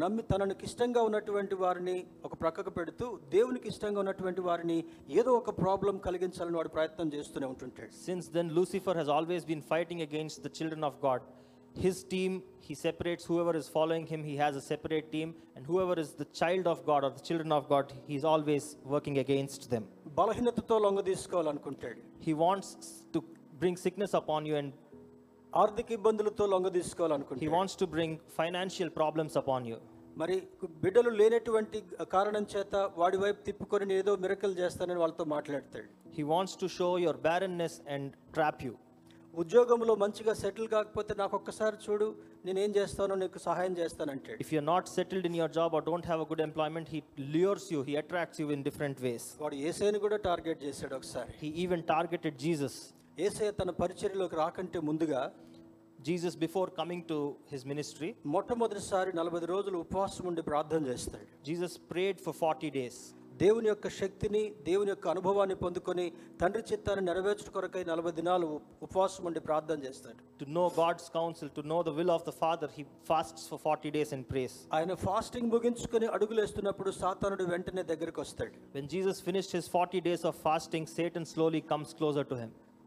[0.02, 1.96] నమ్మి తననికి ఇష్టంగా ఉన్నటువంటి వారిని
[2.28, 4.78] ఒక ప్రక్కకు పెడుతూ దేవునికి ఇష్టంగా ఉన్నటువంటి వారిని
[5.20, 10.02] ఏదో ఒక ప్రాబ్లం కలిగించాలని వాడు ప్రయత్నం చేస్తూనే ఉంటుంటాడు Since then, Lucifer has always been fighting
[10.08, 11.22] against the children of God.
[11.76, 15.96] His team, he separates whoever is following him, he has a separate team, and whoever
[16.04, 19.84] is the child of God or the children of God, he's always working against them.
[20.20, 22.70] బలహీనతతో లొంగ తీసుకోవాలనుకుంటాడు He wants
[23.16, 23.20] to
[23.62, 24.72] bring sickness upon you and
[25.54, 29.78] ఆర్థిక ఇబ్బందులతో లొంగ he తీసుకోవాలనుకుంటాడు wants to bring financial problems upon you.
[30.22, 30.36] మరి
[30.84, 31.80] బిడ్డలు లేనటువంటి
[32.16, 36.92] కారణం చేత వాడి వైపు తిప్పుకొని నేను ఏదో మిరకలు చేస్తానని వాళ్ళతో మాట్లాడతాడు He wants to show
[37.06, 38.06] your barrenness and
[38.38, 38.74] trap you.
[39.34, 42.06] ఉద్యోగంలో మంచిగా సెటిల్ కాకపోతే నాకు ఒక్కసారి చూడు
[42.46, 46.22] నేనేం చేస్తానో నీకు సహాయం చేస్తానంటాడు If you're not settled in your job or don't have
[46.26, 47.00] a good employment, he
[47.36, 49.26] lures you, he attracts you in different ways.
[49.44, 52.76] వాడు ఏసైని కూడా టార్గెట్ చేశాడు ఒకసారి He even targeted Jesus.
[53.19, 55.33] ఏసయ తన పరిచర్యలోకి రాకంటే ముందుగా
[56.01, 61.27] Jesus before coming to his ministry మొట్టమొదటిసారి నలభై రోజులు ఉపవాసం ఉండి ప్రార్థన చేస్తాడు.
[61.45, 67.51] Jesus prayed for forty days దేవుని యొక్క శక్తిని దేవుని యొక్క అనుభవాన్ని పొందుకొని తండ్రి చిత్తాన్ని నెరవేర్చు
[67.51, 70.17] కొరకై నలభై దినాలు ఉపవాసం ఉండి ప్రార్థన చేస్తాడు.
[70.41, 73.91] To know God's counsel to know the will of the Father he fast for forty
[73.91, 78.53] days and prays ఆయన ఫాస్టింగ్ ముగించుకొని అడుగులేస్తున్నప్పుడు సాతానుడు వెంటనే దగ్గరికి వస్తాడు.
[78.75, 82.39] When Jesus finished his forty days of fasting Satan slowly comes closer to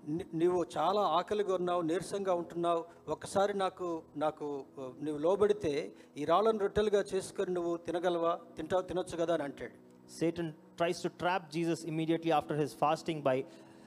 [0.07, 2.85] నీవు చాలా ఆకలిగా ఉన్నావు నీరసంగా ఉంటున్నావు.
[3.09, 3.87] ఒకసారి నాకు
[4.23, 4.47] నాకు
[5.05, 5.71] నువ్వు లోబడితే
[6.17, 8.39] ఈ రాళ్ళను రొట్టెలుగా చేసుకొని నువ్వు తినగలవా?
[8.57, 9.75] తింటావు తినొచ్చు కదా అని అంటాడు.
[10.19, 13.37] Satan tries to trap Jesus immediately after his fasting by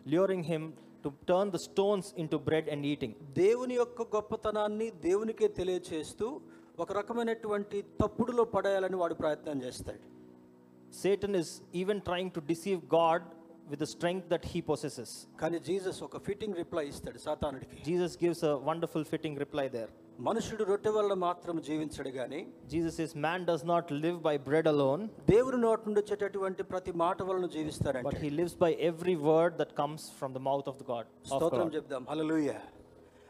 [0.08, 0.72] luring him
[1.04, 6.40] to turn the stones in to bread and eating దేవుని యొక్క గొప్పతనాన్ని దేవునికే తెలియచేస్తూ
[6.78, 10.04] ఒక రకమైనటువంటి తప్పుడులో పడేయాలని వాడు ప్రయత్నం చేస్తాడు.
[10.96, 13.24] Satan is even trying to deceive God
[13.70, 17.78] with the that he possesses కానీ జీసస్ ఒక ఫిట్టింగ్ రిప్లై ఇస్తాడు సాతానుడికి.
[17.82, 23.16] Jesus gives a wonderful fitting reply there మనుషుడు రొట్టె వల్ల మాత్రం జీవించడు కానీ Jesus is
[23.16, 28.06] man does not live by bread alone దేవుని నోటి నుండి వచ్చేటటువంటి ప్రతి మాట వలన జీవిస్తారంట
[28.06, 31.70] but he lives by every word that comes from the mouth of the God స్తోత్రం
[31.76, 32.02] చెప్దాం.
[32.10, 32.58] హల్లెలూయా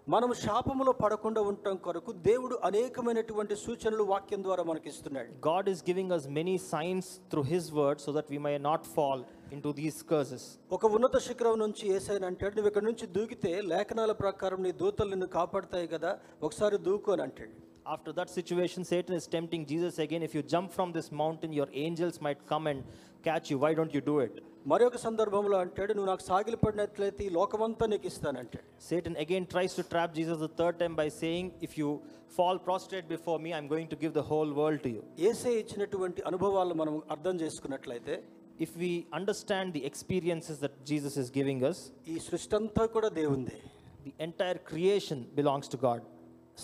[0.09, 6.09] మనం శాపములో పడకుండా ఉండటం కొరకు దేవుడు అనేకమైనటువంటి సూచనలు వాక్యం ద్వారా మనకి ఇస్తున్నాడు God is giving
[6.17, 9.21] us many signs through his word so that we may not fall
[9.53, 10.45] into these curses.
[10.77, 15.29] ఒక ఉన్నత శిఖరం నుంచి ఏసైన అంటాడు నువ్వు ఇక్కడ నుంచి దూకితే లేఖనాల ప్రకారం నీ దూతలు నిన్ను
[15.39, 17.55] కాపాడుతాయి కదా ఒకసారి దూకు అని అంటాడు
[17.88, 20.24] After that situation, Satan is tempting Jesus again.
[20.24, 22.84] If you jump from this mountain, your angels might come and
[23.24, 23.58] catch you.
[23.58, 24.36] Why don't you do it?
[24.72, 30.12] మరొక సందర్భంలో అంటాడు నువ్వు నాకు సాగిలపడినట్లయితే ఈ లోకమంతా నీకు ఇస్తానంటాడు Satan again tries to trap
[30.20, 31.90] Jesus the third time by saying, If you
[32.38, 35.04] fall prostrate before me, I'm going to give the whole world to you.
[35.30, 38.16] ఏసే ఇచ్చినటువంటి అనుభవాలను మనం అర్థం చేసుకున్నట్లయితే
[38.66, 41.78] If we understand the experiences that Jesus is giving us,
[42.14, 43.60] ఈ సృష్టి అంతా కూడా దేవుందే
[44.08, 46.02] the entire creation belongs to God.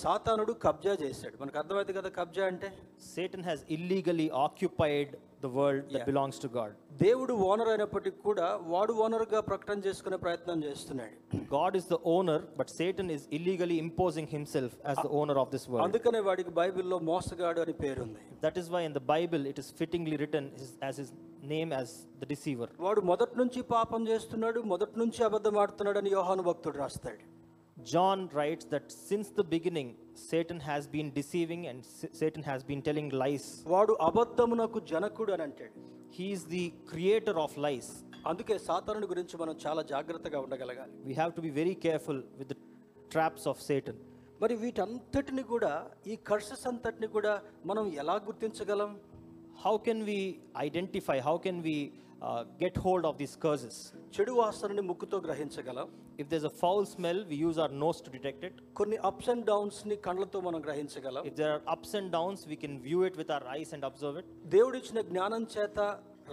[0.03, 1.35] సాతానుడు కబ్జా చేశాడు.
[1.43, 2.69] మనకు అర్థమైంది కదా కబ్జా అంటే?
[3.15, 5.13] Satan has illegally occupied
[5.45, 10.59] the world that belongs to God దేవుడు ఓనర్ అయినప్పటికీ కూడా వాడు ఓనర్గా ప్రకటన చేసుకునే ప్రయత్నం
[10.67, 11.15] చేస్తున్నాడు.
[11.55, 15.67] God is the owner but Satan is illegally imposing himself as the owner of this
[15.73, 19.61] world అందుకనే వాడికి బైబిల్లో మోసగాడు అని పేరు ఉంది that is why in the Bible it
[19.65, 20.49] is fittingly written
[20.89, 21.13] as his
[21.55, 26.45] name as the deceiver వాడు మొదటి నుంచి పాపం చేస్తున్నాడు మొదటి నుంచి అబద్ధం ఆడుతున్నాడు అని యోహాను
[26.51, 27.23] భక్తుడు రాస్తాడు.
[27.92, 29.90] John writes that since the beginning,
[30.22, 33.46] Satan has been deceiving and S- Satan has been telling lies.
[33.74, 35.74] వాడు అబద్ధమునకు జనకుడు అని అంటాడు
[36.18, 37.88] He is the creator of lies.
[38.30, 42.60] అందుకే సాతానుడి గురించి మనం చాలా జాగ్రత్తగా ఉండగలగాలి We have to be very careful with the
[43.16, 43.98] traps of Satan.
[44.44, 45.72] మరి వీటంతటిని కూడా
[46.12, 47.36] ఈ కర్సెస్ అంతటిని కూడా
[47.72, 48.92] మనం ఎలా గుర్తించగలం
[49.64, 50.20] How can we
[50.68, 51.78] identify, how can we
[52.24, 53.76] uh, get hold of these curses?
[54.16, 55.90] చెడు వాసనని ముక్కుతో గ్రహించగలం
[56.22, 58.56] If there's a foul smell, we use our nose to detect it.
[58.80, 62.58] కొన్ని అప్స్ అండ్ డౌన్స్ ని కళ్ళతో మనం గ్రహించగలం If there are ups and downs, we
[62.64, 64.28] can view it with our eyes and observe it.
[64.56, 65.78] దేవుడిచ్చిన జ్ఞానం చేత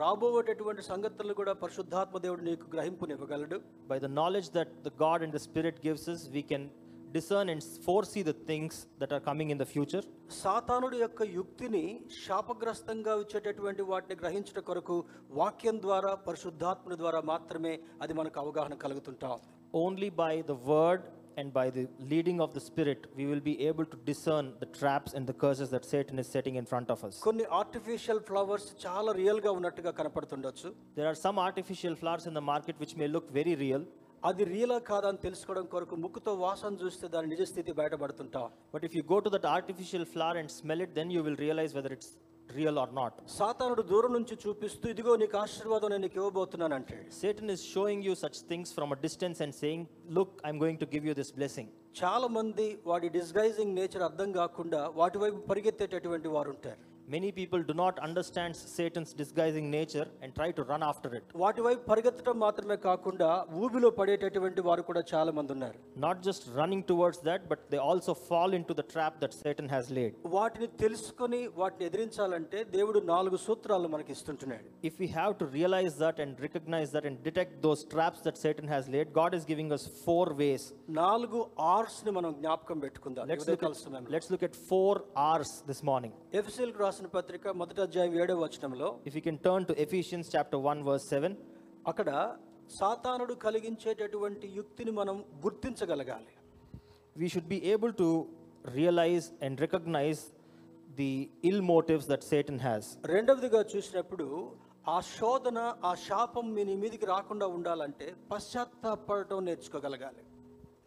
[0.03, 3.59] రాబోయేటటువంటి సంగతులను కూడా పరిశుద్ధాత్మ దేవుడు నీకు గ్రహింపునివ్వగలడు
[3.93, 6.65] By the knowledge that the God and the Spirit gives us, we can
[7.13, 10.03] discern and foresee the things that are coming in the future.
[10.41, 11.83] సాతానుడి యొక్క యుక్తిని
[12.25, 14.97] శాపగ్రస్తంగా వచ్చేటటువంటి వాటిని గ్రహించట కొరకు
[15.41, 19.37] వాక్యం ద్వారా పరిశుద్ధాత్ముని ద్వారా మాత్రమే అది మనకు అవగాహన కలుగుతుంటాం
[19.85, 21.01] Only by the word
[21.37, 25.11] and by the leading of the Spirit, we will be able to discern the traps
[25.17, 27.15] and the curses that Satan is setting in front of us.
[27.27, 32.77] కొన్ని ఆర్టిఫిషియల్ ఫ్లవర్స్ చాలా రియల్గా ఉన్నట్టుగా కనపడుతుండొచ్చు There are some artificial flowers in the market
[32.83, 33.85] which may look very real,
[34.24, 38.46] అది రియలా కాదని తెలుసుకోవడం కొరకు ముక్కుతో వాసన చూస్తే దాని నిజ స్థితి బయటపడుతుంటాం.
[38.74, 41.74] But if you go to that artificial flower and smell it then you will realize
[41.78, 42.12] whether it's
[42.50, 47.52] real or not సాతానుడు దూరం నుంచి చూపిస్తూ ఇదిగో నీకు ఆశీర్వాదం నేను నీకు ఇవ్వబోతున్నాను అంటే Satan
[47.56, 49.86] is showing you such things from a distance and saying
[50.18, 54.82] look I'm going to give you this blessing చాలా మంది వాడి డిస్గైజింగ్ నేచర్ అర్థం కాకుండా
[55.02, 56.82] వాటి వైపు పరిగెత్తేటటువంటి వారు ఉంటారు.
[57.09, 61.25] Many people do not understand Satan's disguising nature and try to run after it.
[61.43, 63.29] వాటి వైపు పరిగెత్తడం మాత్రమే కాకుండా
[63.65, 68.13] ఊబిలో పడేటటువంటి వారు కూడా చాలా మంది ఉన్నారు Not just running towards that, but they also
[68.31, 70.15] fall into the trap that Satan has laid.
[70.37, 76.19] వాటిని తెలుసుకొని వాటిని ఎదిరించాలంటే దేవుడు నాలుగు సూత్రాలు మనకి ఇస్తుంటున్నాడు If we have to realize that
[76.25, 79.87] and recognize that and detect those traps that Satan has laid, God is giving us
[80.09, 80.65] four ways.
[81.03, 81.41] నాలుగు
[81.77, 84.93] ఆర్స్ ని మనం జ్ఞాపకం పెట్టుకుందాం Let's look ఉదయకాల at, సమయంలో let's look at four
[85.33, 86.13] R's this morning.
[86.41, 90.60] FSL రాసిన రాసిన పత్రిక మొదటి అధ్యాయం ఏడవ వచనంలో if you can turn to Ephesians chapter
[90.60, 91.36] one verse seven
[91.88, 92.36] అక్కడ
[92.80, 96.34] సాతానుడు కలిగించేటటువంటి యుక్తిని మనం గుర్తించగలగాలి.
[97.18, 98.28] We should be able to
[98.74, 100.20] realize and recognize
[100.96, 104.52] the ill motives that Satan has రెండవదిగా చూసినప్పుడు
[104.88, 110.24] ఆ శోధన ఆ శాపం మీ నీ రాకుండా ఉండాలంటే పశ్చాత్తాపడటం నేర్చుకోగలగాలి.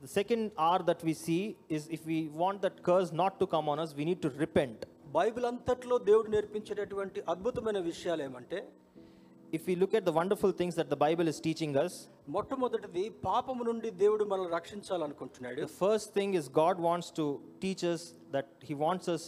[0.03, 3.71] The second or that we see is if we want that curse not to come
[3.71, 4.85] on us we need to repent
[5.15, 8.59] Bible అంతట్లో దేవుడు నేర్పించేటటువంటి అద్భుతమైన విషయాలు ఏమంటే
[9.55, 11.97] if you look at the wonderful things that the Bible is teaching us
[12.29, 15.67] మొట్టమొదటిది పాపము నుండి దేవుడు మనల్ని రక్షించాలనుకుంటున్నాడు.
[15.83, 17.27] First thing is God wants to
[17.63, 17.85] teach
[18.31, 19.27] that he wants us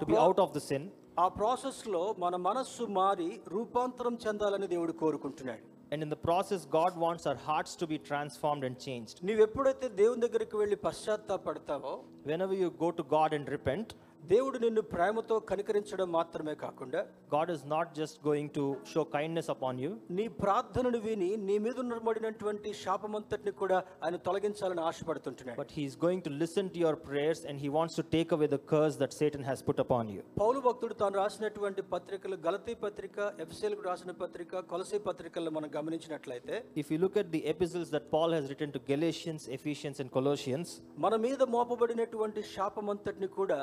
[0.00, 0.86] to be out of the sin
[1.18, 5.62] ఆ ప్రాసెస్లో మన మనస్సు మారి రూపాంతరం చెందాలని దేవుడు కోరుకుంటున్నాడు.
[5.92, 9.88] And in the process God wants our hearts to be transformed and changed నీవు ఎప్పుడైతే
[10.00, 11.92] దేవుని దగ్గరికి వెళ్ళి పశ్చాత్తాపడతావో
[12.42, 17.00] whenever you go to God and repent దేవుడు నిన్ను ప్రేమతో కనికరించడం మాత్రమే కాకుండా
[17.32, 21.76] God is not just going to show kindness upon you నీ ప్రార్థనను విని నీ మీద
[21.78, 25.58] ఉన్నబడినటువంటి శాపమంతటిని కూడా ఆయన తొలగించాలని ఆశపడుతుంటున్నాడు.
[25.60, 28.58] But he's going to listen to your prayers and he wants to take away the
[28.72, 33.84] curse that Satan has put upon you పౌలు భక్తుడు తాను రాసినటువంటి పత్రికలు గలతీ పత్రిక ఎఫ్సీలకు
[33.88, 38.48] రాసిన పత్రిక కొలసీ పత్రికల్లో మనం గమనించినట్లయితే if you look at the episodes that Paul has
[38.54, 43.60] written to Galatians Ephesians and Colossians మన మీద మోపబడినటువంటి శాపమంతటిని కూడా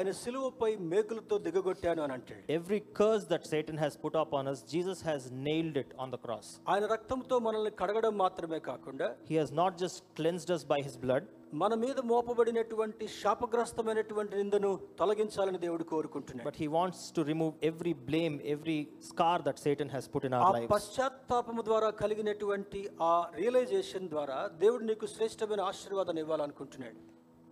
[0.00, 2.42] ఆయన సిలువపై మేకులతో దిగగొట్టాను అని అంటాడు.
[2.56, 6.18] Every curse that Satan has put up on us Jesus has nailed it on the
[6.24, 10.96] cross ఆయన రక్తంతో మనల్ని కడగడం మాత్రమే కాకుండా he has not just cleansed us by his
[11.04, 11.26] blood
[11.62, 16.46] మన మీద మోపబడినటువంటి శాపగ్రస్తమైనటువంటి నిందను తొలగించాలని దేవుడు కోరుకుంటున్నాడు.
[16.48, 18.78] But he wants to remove every blame every
[19.10, 22.82] scar that Satan has put in our life పశ్చాత్తాపము ద్వారా కలిగినటువంటి
[23.12, 27.00] ఆ రియలైజేషన్ ద్వారా దేవుడు నీకు శ్రేష్టమైన ఆశీర్వాదాన్ని ఇవ్వాలనుకుంటున్నాడు.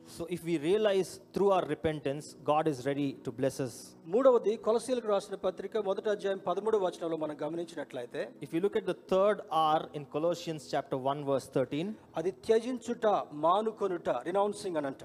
[0.08, 3.74] So, if we realize through our repentance, God is ready to bless us.
[4.14, 8.98] మూడవది కొలసీలకు రాసిన పత్రిక మొదటి అధ్యాయం పదమూడవ వచనంలో మనం గమనించినట్లయితే If you look at the
[9.12, 9.38] third
[9.76, 11.88] R in Colossians chapter 1, verse 13,
[12.20, 13.06] అది త్యజించుట
[13.46, 15.04] మానుకొనుట రినౌన్సింగ్ అని అంట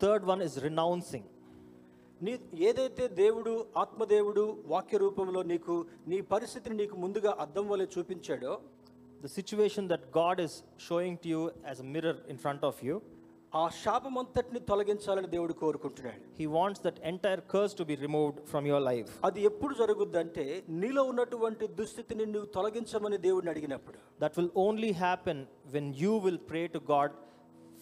[0.00, 1.24] third one is renouncing.
[2.20, 2.32] నీ
[2.68, 3.52] ఏదైతే దేవుడు
[3.82, 4.42] ఆత్మదేవుడు
[4.74, 5.74] వాక్య రూపంలో నీకు
[6.10, 8.54] నీ పరిస్థితిని నీకు ముందుగా అద్దం వలె చూపించాడో
[9.20, 10.54] The situation that God is
[10.86, 12.96] showing to you as a mirror in front of you,
[13.52, 18.80] ఆ శాపమంతటిని తొలగించాలని దేవుడు కోరుకుంటున్నాడు He wants that entire curse to be removed from your
[18.88, 19.10] life.
[19.26, 20.44] అది ఎప్పుడు జరుగుద్దంటే
[20.82, 25.38] నీలో ఉన్నటువంటి దుస్థితిని నువ్వు తొలగించమని దేవుడిని అడిగినప్పుడు That will only happen
[25.74, 27.10] when you will pray to God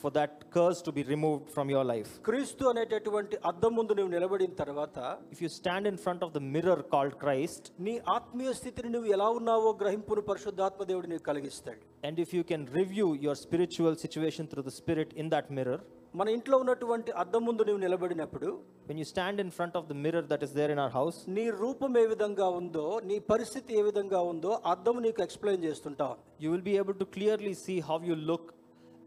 [0.02, 2.10] for that curse to be removed from your life.
[2.28, 4.96] క్రీస్తు అనేటటువంటి అద్దం ముందు నువ్వు నిలబడిన తర్వాత
[5.34, 9.28] If you stand in front of the mirror called Christ, నీ ఆత్మీయ స్థితిని నువ్వు ఎలా
[9.38, 14.66] ఉన్నావో గ్రహింపును పరిశుద్ధాత్మ దేవుడు నీకు కలిగిస్తాడు and if you can review your spiritual situation through
[14.70, 15.78] the Spirit in that mirror,
[16.20, 18.48] మన ఇంట్లో ఉన్నటువంటి అద్దం ముందు నువ్వు నిలబడినప్పుడు
[18.88, 21.46] when you stand in front of the mirror that is there in our house, నీ
[21.62, 26.66] రూపం ఏ విధంగా ఉందో నీ పరిస్థితి ఏ విధంగా ఉందో అద్దం నీకు ఎక్స్ప్లెయిన్ చేస్తుంటావు you will
[26.70, 28.44] be able to clearly see how you look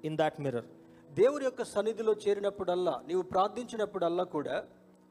[0.04, 0.66] in that mirror.
[1.17, 4.57] దేవుని యొక్క సన్నిధిలో చేరినప్పుడల్లా నీవు ప్రార్థించినప్పుడల్లా కూడా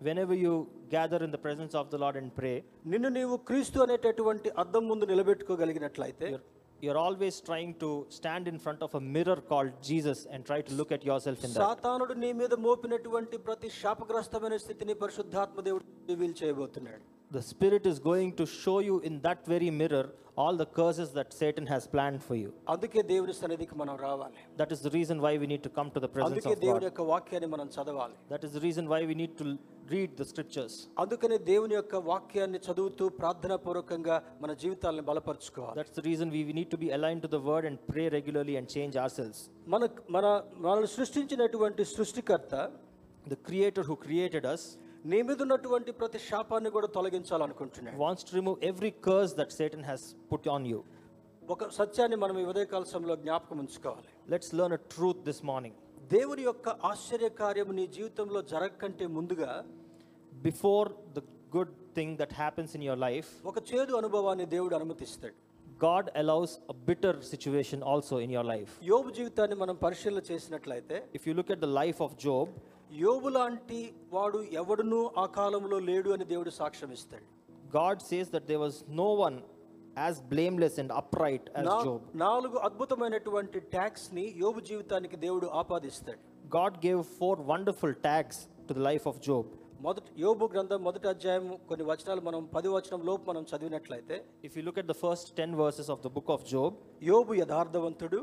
[0.02, 0.54] Whenever you
[0.90, 2.56] gather in the presence of the Lord and pray,
[2.92, 6.30] నిన్ను నీవు క్రీస్తు అనేటటువంటి అద్దం ముందు నిలబెట్టుకోగలిగినట్లయితే
[6.82, 10.74] you're, always trying to stand in front of a mirror called Jesus and try to
[10.80, 11.62] look at yourself in that.
[11.64, 18.31] సాతానుడు నీ మీద మోపినటువంటి ప్రతి శాపగ్రస్తమైన స్థితిని పరిశుద్ధాత్మ దేవుడు రివీల్ చేయబోతున్నాడు The Spirit is going
[18.35, 22.35] to show you in that very mirror all the curses that Satan has planned for
[22.41, 22.51] you.
[22.73, 26.01] అందుకే దేవుని సన్నిధికి మనం రావాలి That is the reason why we need to come to
[26.05, 26.89] the presence అందుకే of దేవుని God.
[26.89, 29.47] యొక్క వాక్యాన్ని మనం చదవాలి That is the reason why we need to
[29.95, 30.75] read the scriptures.
[31.03, 36.57] అందుకనే దేవుని యొక్క వాక్యాన్ని చదువుతూ ప్రార్థనా పూర్వకంగా మన జీవితాలను బలపరుచుకోవాలి That's the reason we, we
[36.61, 39.39] need to be aligned to the word and pray regularly and change ourselves.
[39.75, 39.83] మన
[40.17, 40.25] మన
[40.67, 42.55] మనల్ని సృష్టించినటువంటి సృష్టికర్త
[43.27, 44.65] The Creator who created us
[45.06, 50.16] నీ మీద ఉన్నటువంటి ప్రతి శాపాన్ని కూడా తొలగించాలనుకుంటున్నాను wants to remove every curse that Satan has
[50.32, 50.80] put on you
[51.50, 54.10] ఒక సత్యాన్ని మనం ఈ ఉదయ కాలసంలో జ్ఞాపకం ఉంచుకోవాలి.
[54.30, 55.76] Let's learn a truth this morning
[56.12, 59.52] దేవుని యొక్క ఆశ్చర్య కార్యం నీ జీవితంలో జరగకంటే ముందుగా
[60.34, 61.20] before the
[61.58, 65.36] good thing that happens in your life ఒక చేదు అనుభవాన్ని దేవుడు అనుమతిస్తాడు.
[65.84, 71.28] God allows a bitter situation also in your life యోబు జీవితాన్ని మనం పరిశీలన చేసినట్లయితే if
[71.28, 72.52] you look at the life of Job
[72.92, 73.80] యోబు లాంటి
[74.12, 77.26] వాడు ఎవడునూ ఆ కాలంలో లేడు అని దేవుడు సాక్ష్యం ఇస్తాడు.
[77.76, 79.38] God says that there was no one
[79.98, 86.20] as blameless and upright Job నాలుగు అద్భుతమైనటువంటి ట్యాగ్స్ని యోబు జీవితానికి దేవుడు ఆపాదిస్తాడు.
[86.56, 89.50] God gave four wonderful tags to the life of Job
[89.82, 94.64] మొదటి యోబు గ్రంథం మొదటి అధ్యాయం కొన్ని వచనాలు మనం పది వచనం లోపు మనం చదివినట్లయితే if you
[94.64, 98.20] look at the first ten verses of the book of Job యోబు యథార్థవంతుడు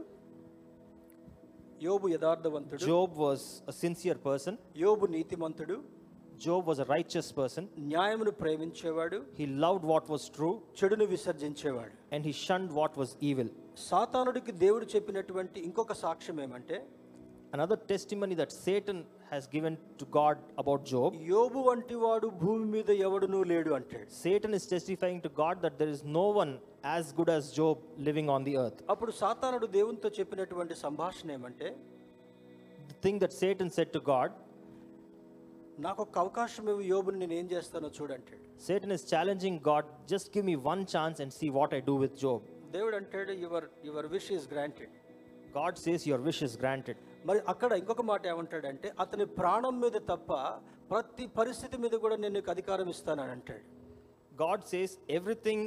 [1.82, 2.84] యోబు యథార్థవంతుడు.
[2.84, 5.76] Job was a sincere person యోబు నీతిమంతుడు.
[6.44, 9.18] Job was a righteous person న్యాయమును ప్రేమించేవాడు.
[9.38, 11.94] He loved what was true చెడును విసర్జించేవాడు.
[12.14, 13.50] And he shunned what was evil
[13.88, 16.78] సాతానుడికి దేవుడు చెప్పినటువంటి ఇంకొక సాక్ష్యం ఏమంటే
[17.52, 22.90] another testimony that Satan has given to God about Job యోబు వంటి వాడు భూమి మీద
[23.06, 24.08] ఎవడునూ లేడు అంటాడు.
[24.18, 26.52] Satan is testifying to God that there is no one
[26.86, 31.70] as good as Job living on the earth అప్పుడు సాతానుడు దేవునితో చెప్పినటువంటి సంభాషణ ఏమంటే
[33.02, 34.34] thing that Satan said to God
[35.80, 40.46] నాకు ఒక అవకాశం ఇవ్వు యోబుని నేను ఏం చేస్తానో చూడంటాడు Satan is challenging God just give
[40.46, 44.30] me one chance and see what I do with Job దేవుడు అంటాడు your your wish
[44.36, 44.94] is granted
[45.54, 50.30] God says your wish is granted మరి అక్కడ ఇంకొక మాట ఏమంటాడంటే అతని ప్రాణం మీద తప్ప
[50.90, 53.66] ప్రతి పరిస్థితి మీద కూడా నేను నీకు అధికారం ఇస్తానని అంటాడు
[54.38, 55.60] God says, Everything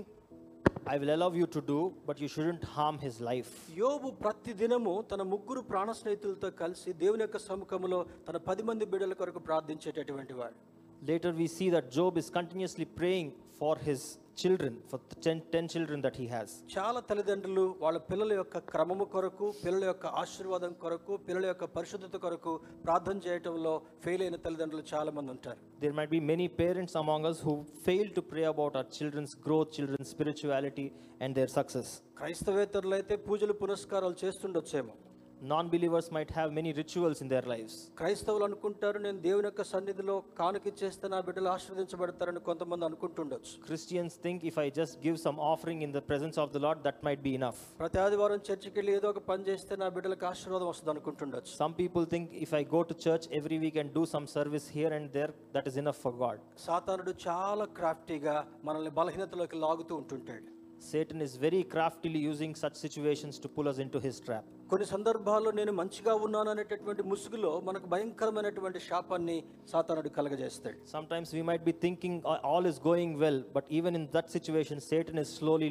[0.85, 3.49] I will allow you to do, but you shouldn't harm his life.
[3.79, 9.15] యోబు ప్రతి దినము తన ముగ్గురు ప్రాణ స్నేహితులతో కలిసి దేవుని యొక్క సముఖంలో తన పది మంది బిడ్డల
[9.21, 10.57] కొరకు ప్రార్థించేటటువంటి వాడు
[11.01, 13.29] Later, we see that Job is continuously praying
[13.61, 14.05] for his
[14.41, 19.47] children for ten ten children that he has చాలా తల్లిదండ్రులు వాళ్ళ పిల్లల యొక్క క్రమము కొరకు
[19.65, 22.53] పిల్లల యొక్క ఆశీర్వాదం కొరకు పిల్లల యొక్క పరిశుద్ధత కొరకు
[22.85, 23.73] ప్రార్థన చేయటంలో
[24.05, 25.59] ఫెయిల్ అయిన తల్లిదండ్రులు చాలా మంది ఉంటారు.
[25.83, 27.55] There might be many parents among us who
[27.87, 30.87] fail to pray about our children's growth children spirituality
[31.21, 34.93] and their success క్రైస్తవేతరులు అయితే పూజలు పురస్కారాలు చేస్తుండొచ్చేమో.
[35.42, 37.72] Non believers might have many rituals in their lives.
[37.98, 44.56] క్రైస్తవులు అనుకుంటారు నేను దేవుని యొక్క సన్నిధిలో కానుకిచ్చేస్తే నా బిడ్డలు ఆశీర్వదించబడతారని కొంతమంది అనుకుంటుండొచ్చు Christians think if
[44.58, 47.58] I just give some offering in the presence of the Lord, that might be enough.
[47.82, 52.06] ప్రతి ఆదివారం చర్చికి వెళ్ళి ఏదో ఒక పని చేస్తే నా బిడ్డలకు ఆశీర్వాదం వస్తుంది అనుకుంటుండొచ్చు Some people
[52.06, 55.32] think if I go to church every week and do some service here and there,
[55.56, 56.38] that is enough for God.
[56.66, 58.36] సాతానుడు చాలా క్రాఫ్టీగా
[58.68, 60.48] మనల్ని బలహీనతలోకి లాగుతూ ఉంటుంటాడు
[60.82, 64.44] Satan is very craftily using such situations to pull us into his trap.
[64.70, 69.36] కొన్ని సందర్భాల్లో నేను మంచిగా ఉన్నాను అనేటటువంటి ముసుగులో మనకు భయంకరమైనటువంటి శాపాన్ని
[69.72, 74.04] సాతానుడు కలగజేస్తాడు Sometimes we might be thinking "Uh, all is going well, but even in
[74.16, 75.70] that situation, Satan is slowly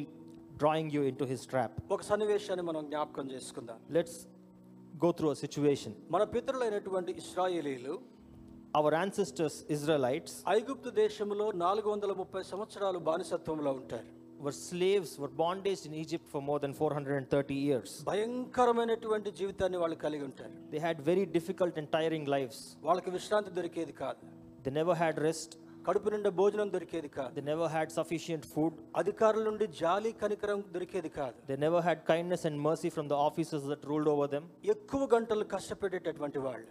[0.56, 1.72] drawing you into his trap.
[1.96, 4.16] ఒక సన్నివేశాన్ని మనం జ్ఞాపకం చేసుకుందాం Let's
[4.96, 5.94] go through a situation.
[6.16, 7.94] మన పితరులైనటువంటి ఇస్రాయేలీలు
[8.74, 14.08] Our ancestors, Israelites, ఐగుప్తు దేశంలో నాలుగు వందల ముప్పై సంవత్సరాలు బానిసత్వంలో ఉంటారు
[14.40, 17.90] were slaves, were bondaged in Egypt for more than 430 years.
[18.10, 22.58] భయంకరమైనటువంటి జీవితాన్ని వాళ్ళు కలిగి ఉంటారు They had very difficult and tiring lives.
[22.88, 24.20] వాళ్ళకి విశ్రాంతి దొరికేది కాదు
[24.64, 25.50] They never had rest,
[25.88, 31.10] కడుపు నిండా భోజనం దొరికేది కాదు they never had sufficient food, అధికారుల నుండి జాలి కనికరం దొరికేది
[31.18, 34.46] కాదు they never had kindness and mercy from the officers that ruled over them.
[34.74, 36.68] ఎక్కువ గంటలు కష్టపెట్టేటటువంటి వాళ్ళు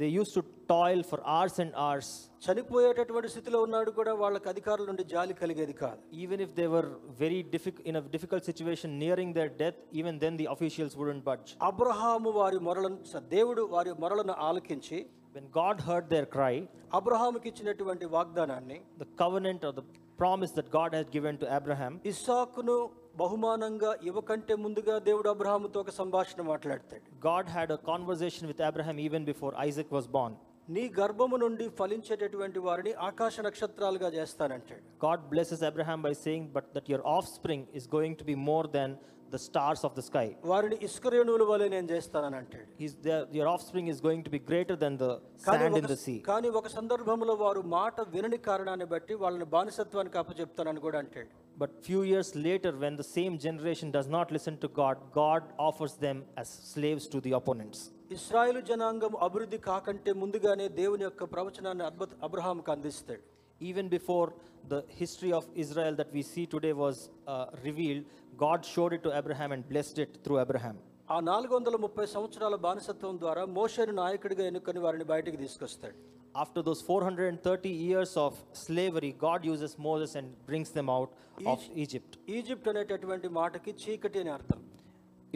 [0.00, 2.08] They used to toil for hours and hours.
[2.46, 6.86] చనిపోయేటటువంటి స్థితిలో ఉన్నాడు కూడా వాళ్ళకి అధికారుల నుండి జాలి కలిగేది కాదు Even if they were
[7.22, 11.50] very difficult in a difficult situation nearing their death, even then the officials wouldn't budge.
[11.70, 14.98] Abraham వారి మొరలను స- దేవుడు వారి మొరలను ఆలకించి
[15.36, 16.54] When God heard their cry,
[17.00, 19.86] అబ్రహాముకి ఇచ్చినటువంటి వాగ్దానాన్ని the covenant or the
[20.22, 22.76] promise that God had given to Abraham, ఇస్సాకును
[23.20, 29.24] బహుమానంగా ఇవ్వకంటే ముందుగా దేవుడు అబ్రహాముతో ఒక సంభాషణ మాట్లాడతాడు God had a conversation with Abraham even
[29.30, 30.34] before Isaac was born.
[30.68, 36.88] నీ గర్భము నుండి ఫలించేటటువంటి వారిని ఆకాశ నక్షత్రాలుగా చేస్తానంటాడు God blesses Abraham by saying, But that
[36.92, 38.90] your offspring is going to be more than
[39.30, 40.26] the stars of the sky.
[40.50, 44.76] వారిని ఇసుకరేణువుల వలె నేను చేస్తానని అంటాడు He's there, your offspring is going to be greater
[44.84, 45.10] than the
[45.46, 46.18] కానీ sand in ఒక the sea.
[46.30, 52.00] కానీ ఒక సందర్భంలో వారు మాట వినని కారణాన్ని బట్టి వాళ్ళని బానిసత్వానికి అప్పచెప్తానని కూడా అంటాడు But few
[52.04, 56.48] years later, when the same generation does not listen to God, God offers them as
[56.72, 57.78] slaves to the opponents.
[58.16, 63.22] ఇస్రాయేలు జనాంగం అభివృద్ధి కాకంటే ముందుగానే దేవుని యొక్క ప్రవచనాన్ని అద్భుత అబ్రహాంకు అందిస్తాడు
[63.60, 64.26] Even before
[64.68, 66.96] the history of Israel that we see today was
[67.26, 68.04] uh, revealed,
[68.36, 70.76] God showed it to Abraham and blessed it through Abraham.
[71.08, 75.96] ఆ నాలుగు వందల ముప్పై సంవత్సరాల బానిసత్వం ద్వారా మోషేను నాయకుడిగా ఎన్నుకొని వారిని బయటికి తీసుకొస్తాడు
[76.34, 78.32] After those 430 years of
[78.64, 81.10] slavery, God uses Moses and brings them out
[81.52, 82.10] of Egypt.
[82.36, 84.60] Egypt అనేటటువంటి మాటకి చీకటి అని అర్థం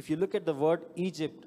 [0.00, 1.40] If you look at the word Egypt,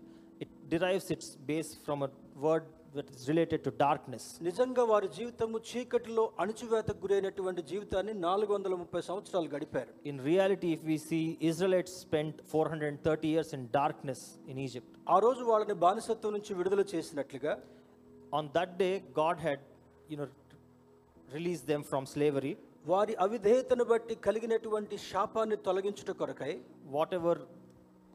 [0.44, 2.12] it derives its base from a
[2.46, 4.24] word that is related to darkness.
[4.48, 10.84] నిజంగా వారి జీవితము చీకటిలో అణిచివేతకు గురైనటువంటి జీవితాన్ని నాలుగు వందల ముప్పై సంవత్సరాలు గడిపారు In reality, if
[10.92, 14.22] we see Israelites spent 430 years in darkness
[14.54, 17.56] in Egypt, ఆ రోజు వాళ్ళని బానిసత్వం నుంచి విడుదల చేసినట్లుగా
[18.32, 19.60] on that day, God had,
[20.12, 20.28] you know,
[21.30, 22.54] released them from slavery.
[22.86, 26.54] వారి అవిధేయతను బట్టి కలిగినటువంటి శాపాన్ని తొలగించుట కొరకై
[26.98, 27.36] Whatever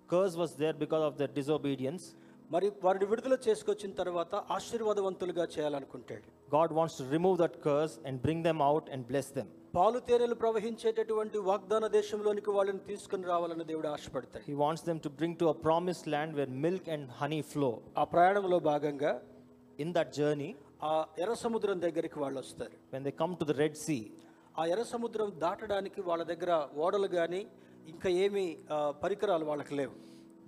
[0.09, 2.05] curse was there because of their disobedience,
[2.54, 6.26] మరి వారిని విడుదల చేసుకొచ్చిన తర్వాత ఆశీర్వాదవంతులుగా చేయాలనుకుంటాడు.
[6.56, 10.36] God wants to remove that curse and bring them out and bless them పాలు తేనెలు
[10.44, 14.44] ప్రవహించేటటువంటి వాగ్దాన దేశంలోనికి వాళ్ళని తీసుకుని రావాలని దేవుడు ఆశపడతాడు.
[14.50, 18.06] He wants them to bring to a promise land where milk and honey flow ఆ
[18.14, 19.14] ప్రయాణంలో భాగంగా
[19.86, 20.52] ఇన్ దట్ జర్నీ
[20.92, 22.76] ఆ ఎర్ర సముద్రం దగ్గరికి వాళ్ళు వస్తారు.
[22.94, 24.00] When they come to the Red Sea
[24.60, 26.52] ఆ ఎర్ర సముద్రం దాటడానికి వాళ్ళ దగ్గర
[26.86, 27.44] ఓడలు కానీ
[27.94, 28.46] ఇంకా ఏమి
[29.06, 29.96] పరికరాలు వాళ్ళకి లేవు.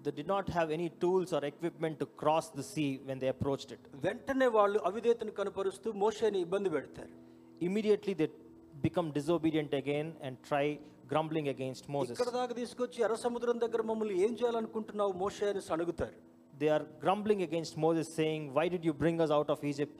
[0.04, 3.70] they did not have any tools or equipment to cross the sea when they approached
[3.76, 3.82] it.
[4.06, 7.12] వెంటనే వాళ్ళు అవిధేతను కనపరుస్తూ మోషేని ఇబ్బంది పెడతారు
[7.60, 8.28] Immediately they
[8.86, 10.66] become disobedient again and try
[11.12, 12.16] grumbling against Moses.
[12.16, 16.16] ఇక్కడ దాకా తీసుకొచ్చి ఎర్ర సముద్రం దగ్గర మమ్మల్ని ఏం చేయాలనుకుంటున్నావు మోషే అని అడుగుతారు
[16.54, 19.98] They are grumbling against Moses, saying, Why did you bring us out of Egypt?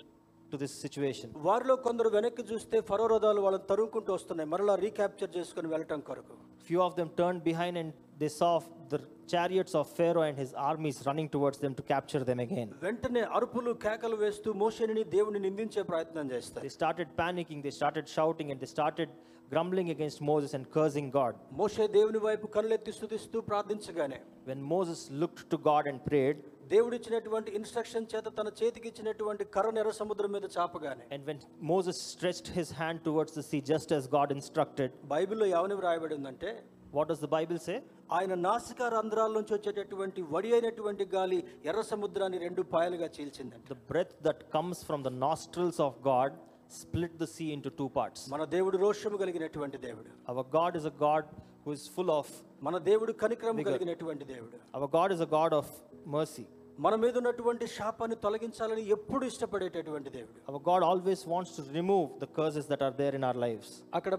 [0.52, 1.28] to this situation.
[1.48, 6.36] వారిలో కొందరు వెనక్కి చూస్తే ఫరో రథాలు వాళ్ళని తరుముకుంటూ వస్తున్నాయి మరలా రీక్యాప్చర్ చేసుకుని వెళ్ళటం కొరకు
[6.68, 8.50] Few of them turned behind and they saw
[8.92, 8.98] the
[9.32, 12.68] chariots of Pharaoh and his armies running towards them to capture them again.
[12.86, 18.48] వెంటనే అరుపులు కేకలు వేస్తూ మోషేని దేవుని నిందించే ప్రయత్నం చేస్తారు They started panicking, they started shouting,
[18.52, 19.10] and they started
[19.52, 21.34] grumbling against Moses and cursing God.
[21.60, 24.18] మోషే దేవుని వైపు కళ్ళెత్తి స్తుతిస్తూ ప్రార్థించగానే
[24.50, 26.36] When Moses looked to God and prayed,
[26.72, 31.38] దేవుడిచ్చినటువంటి ఇన్స్ట్రక్షన్ చేత తన చేతికి ఇచ్చినటువంటి కర్ర ఎర్ర సముద్రం మీద చాపగానే and when
[31.72, 36.50] Moses stretched his hand towards the sea just as God instructed, బైబిల్లో ఏమని వ్రాయబడి ఉందంటే
[36.92, 37.78] what does the Bible say?
[38.18, 41.38] ఆయన నాసిక రంధ్రాల నుంచి వచ్చేటటువంటి వడి అయినటువంటి గాలి
[41.70, 46.30] ఎర్ర సముద్రాన్ని రెండు పాయలుగా చీల్చిందంట The breath that comes from the nostrils of God
[46.70, 48.20] split the sea into two parts.
[48.34, 51.24] మన దేవుడు రోషము కలిగినటువంటి దేవుడు Our God is a God
[51.64, 52.26] who is full of,
[52.68, 55.68] మన దేవుడు కనిక్రమ కలిగినటువంటి దేవుడు our God is a God of
[56.16, 56.46] mercy.
[56.84, 62.28] మన మీద ఉన్నటువంటి శాపాన్ని తొలగించాలని ఎప్పుడు ఇష్టపడేటటువంటి దేవుడు Our God always wants to remove the
[62.38, 63.68] curses that are there in our lives.
[63.98, 64.14] అక్కడ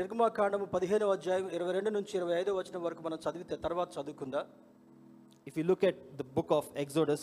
[0.00, 4.42] నిర్గమాకాండము పదిహేనవ అధ్యాయం ఇరవై రెండు నుంచి ఇరవై ఐదో వచ్చిన వరకు మనం చదివితే తర్వాత చదువుకుందా
[5.46, 7.22] If you look at the book of Exodus,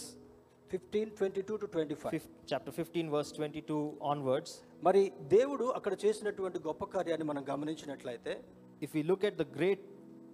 [0.70, 3.80] fifteen twenty two to twenty five fif- chapter 15, verse 22
[4.14, 4.52] onwards,
[4.88, 5.02] మరి
[5.36, 8.34] దేవుడు అక్కడ చేసినటువంటి గొప్ప కార్యాన్ని మనం గమనించినట్లయితే
[8.82, 9.82] if we look at the great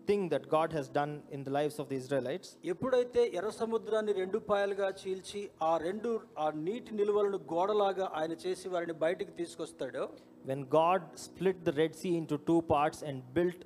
[0.07, 4.39] thing that God has done in the lives of the Israelites, ఎప్పుడైతే ఎర్ర సముద్రాన్ని రెండు
[4.49, 6.11] పాయలుగా చీల్చి ఆ రెండు
[6.43, 10.05] ఆ నీటి నిలువలను గోడలాగా ఆయన చేసి వారిని బయటికి తీసుకొస్తాడో
[10.45, 13.59] when God split the Red Sea into two parts and built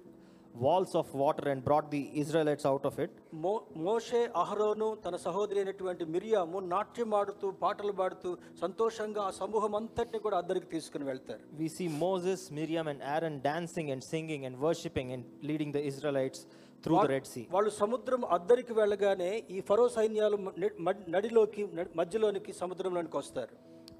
[0.65, 3.53] walls of water and brought the Israelites out of it మో
[3.87, 8.31] మోషే అహరోను తన సహోదరి అయినటువంటి మిరియాము నాట్యం ఆడుతూ పాటలు పాడుతూ
[8.63, 11.43] సంతోషంగా ఆ సమూహం అంతటిని కూడా అద్దరికి తీసుకుని వెళ్తారు.
[11.61, 16.45] We see Moses Miriam and Aaron dancing and singing and worshipping and leading the Israelites
[16.85, 20.37] through the Red Sea వాళ్ళు సముద్రం అద్దరికి వెళ్ళగానే ఈ ఫరో సైన్యాలు
[21.15, 21.63] నడిలోకి
[22.01, 23.55] మధ్యలోనికి సముద్రంలోనికి వస్తారు.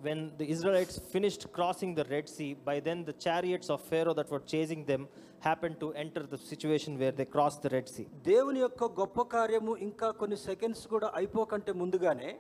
[0.06, 4.30] When the Israelites finished crossing the Red Sea, by then the chariots of Pharaoh that
[4.34, 5.04] were chasing them
[5.40, 8.06] happened to enter the situation where they crossed the Red Sea.
[8.30, 12.32] దేవుని యొక్క గొప్ప కార్యము ఇంకా కొన్ని సెకండ్స్ కూడా అయిపోకంటే ముందుగానే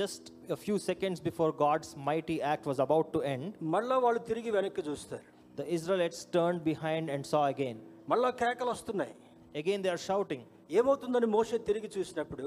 [0.00, 0.24] Just
[0.56, 4.84] a few seconds before God's mighty act was about to end, మళ్ళా వాళ్ళు తిరిగి వెనక్కి
[4.88, 5.26] చూస్తారు
[5.60, 7.76] the Israelites turned behind and saw again.
[8.12, 9.14] మళ్ళా కేకలు వస్తున్నాయి
[9.62, 10.42] Again, they are shouting.
[10.78, 12.46] ఏమవుతుందని మోషే తిరిగి చూసినప్పుడు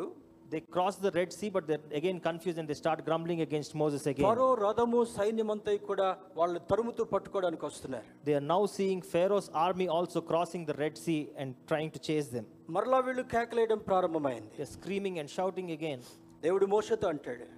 [0.53, 4.29] they cross the Red Sea but again confuse and they start grumbling against Moses again
[4.29, 6.09] ఫరో రథము సైన్యమంతా కూడా
[6.41, 8.07] వాళ్ళు తరుముతూ పట్టుకోవడానికి వస్తున్నారు.
[8.27, 12.29] They are now seeing Pharaoh's army also crossing the Red Sea and trying to chase
[12.37, 14.53] them మరలా వీళ్ళు కేకలేయడం ప్రారంభమైంది.
[14.61, 16.05] They screaming and shouting again
[16.47, 17.49] దేవుడు మోసతో అంటాడు.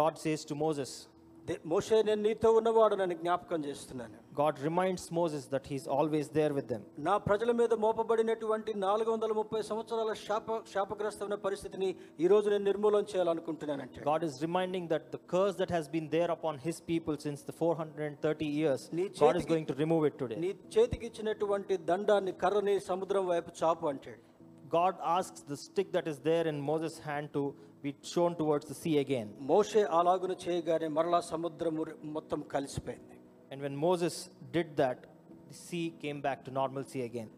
[0.00, 0.94] గాడ్ సేస్ టు మోసెస్
[1.71, 6.67] మోషే నేను నీతో ఉన్నవాడు నన్ను జ్ఞాపకం చేస్తున్నాను God reminds Moses that he's always there with
[6.71, 6.83] them.
[7.07, 11.89] నా ప్రజల మీద మోపబడినటువంటి నాలుగు వందల ముప్పై సంవత్సరాల శాప శాపగ్రస్తమైన పరిస్థితిని
[12.19, 16.29] ఈ రోజు నేను నిర్మూలన చేయాలనుకుంటున్నానంటే God is reminding that the curse that has been there
[16.37, 20.17] upon his people since the 430 years, నీ God is చేతికి- going to remove it
[20.23, 20.39] today.
[20.45, 24.21] నీ చేతికి ఇచ్చినటువంటి దండాన్ని కర్రని సముద్రం వైపు చాపు అంటాడు
[24.71, 27.43] God asks the stick that is there in Moses' hand to
[27.82, 29.28] be shown towards the sea again.
[29.52, 31.82] మోషే అలాగున చేయగానే మరలా సముద్రము
[32.16, 33.16] మొత్తం కలిసిపోయింది
[33.50, 34.14] And when Moses
[34.56, 34.98] did that,
[35.50, 37.28] the sea came back to normalcy again.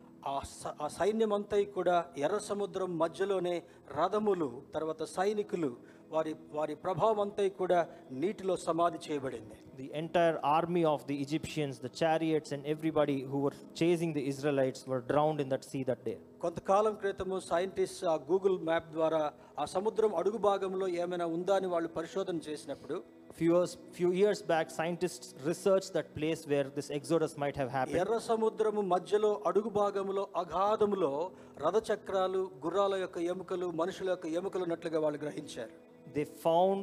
[0.82, 3.55] ఆ సైన్యం అంతా కూడా ఎర్ర సముద్రం మధ్యలోనే
[3.99, 5.70] రథములు తర్వాత సైనికులు
[6.11, 7.80] వారి వారి ప్రభావం అంతా కూడా
[8.22, 9.56] నీటిలో సమాధి చేయబడింది.
[9.76, 14.84] The entire army of the Egyptians the chariots and everybody who were chasing the Israelites
[14.90, 19.22] were drowned in that sea that day కొంతకాలం క్రితము సైంటిస్ట్ ఆ గూగుల్ మ్యాప్ ద్వారా
[19.58, 22.98] ఆ సముద్రం అడుగు భాగంలో ఏమైనా ఉందా అని వాళ్ళు పరిశోధన చేసినప్పుడు
[23.31, 27.99] Few years, few years back, scientists researched that place where this exodus might have happened.
[28.01, 31.11] ఎర్ర సముద్రము మధ్యలో అడుగు భాగంలో అగాధములో
[31.64, 35.72] రథచక్రాలు గుర్రాల యొక్క ఎముకలు మనుషుల యొక్క ఎముకలు ఉన్నట్లుగా వాళ్ళు గ్రహించారు
[36.14, 36.81] They found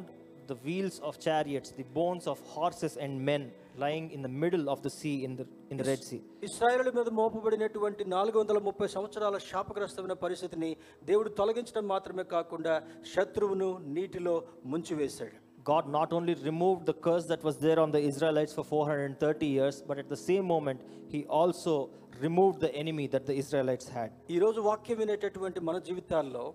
[0.48, 3.42] the wheels of chariots, the bones of horses and men
[3.76, 6.20] lying in the middle of the sea in the, in the Red Sea.
[6.48, 10.70] ఇస్రాయేల్ మీద మోపబడినటువంటి నాలుగు వందల ముప్పై సంవత్సరాల శాపగ్రస్తమైన పరిస్థితిని
[11.10, 12.74] దేవుడు తొలగించడం మాత్రమే కాకుండా
[13.12, 14.34] శత్రువును నీటిలో
[14.72, 19.45] ముంచివేశాడు God not only removed the curse that was there on the Israelites for 430
[19.57, 20.79] years, but at the same moment,
[21.13, 21.89] He also
[22.19, 24.11] removed the enemy that the Israelites had.
[24.35, 26.45] ఈరోజు వాక్యం వినేటటువంటి మన జీవితాల్లో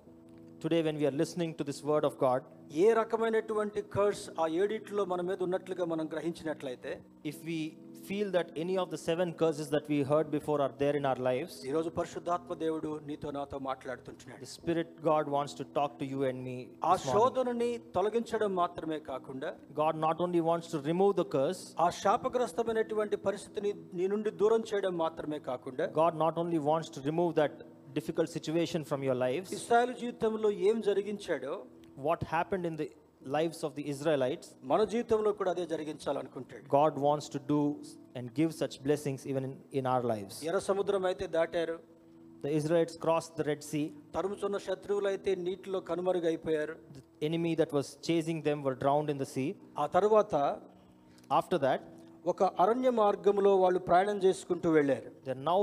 [0.61, 2.41] Today, when we are listening to this word of God,
[2.76, 6.92] ఏ రకమైనటువంటి curse ఆ ఏడిట్లో మన మీద ఉన్నట్లుగా మనం గ్రహించినట్లయితే
[7.26, 7.58] if we
[8.08, 11.22] feel that any of the seven curses that we heard before are there in our
[11.28, 14.48] lives ఈ రోజు పరిశుద్ధాత్మ దేవుడు నీతో నాతో మాట్లాడుతుంటున్నాడు.
[14.54, 20.00] Spirit God wants to talk to you and me ఆ శోధనని తొలగించడం మాత్రమే కాకుండా God
[20.04, 25.40] not only wants to remove the curse ఆ శాపగ్రస్తమైనటువంటి పరిస్థితిని నీ నుండి దూరం చేయడం మాత్రమే
[25.44, 27.60] కాకుండా God not only wants to remove that
[27.96, 31.54] difficult situation from your life Israel జీవితంలో ఏం జరిగించాడో
[32.07, 32.89] what happened in the
[33.37, 37.61] lives of the Israelites, మన జీవితంలో కూడా అదే జరిగించాలనుకుంటాడు God wants to do
[38.17, 40.35] and give such blessings even in, in our lives.
[40.49, 41.77] ఎర్ర సముద్రం అయితే దాటారు
[42.45, 43.87] The Israelites crossed the Red Sea.
[44.17, 49.31] తరుముచున్న శత్రువులు అయితే నీటిలో కనుమరుగైపోయారు The enemy that was chasing them were drowned in the
[49.35, 49.49] sea.
[49.83, 50.35] ఆ తరువాత
[51.31, 51.81] After that,
[52.25, 55.61] ఒక అరణ్య మార్గంలో వాళ్ళు ప్రయాణం చేసుకుంటూ వెళ్ళారు they're now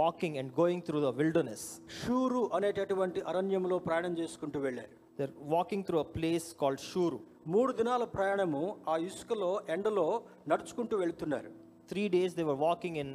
[0.00, 1.62] walking and going through the wilderness.
[1.98, 7.19] షూరు అనేటటువంటి అరణ్యంలో ప్రయాణం చేసుకుంటూ వెళ్ళారు their walking through a place called Shur
[7.53, 10.07] మూడు దినాల ప్రయాణము ఆ ఇసుకలో ఎండలో
[10.51, 11.51] నడుచుకుంటూ వెళ్తున్నారు.
[11.89, 13.13] Three days they were walking in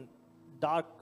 [0.67, 0.95] dark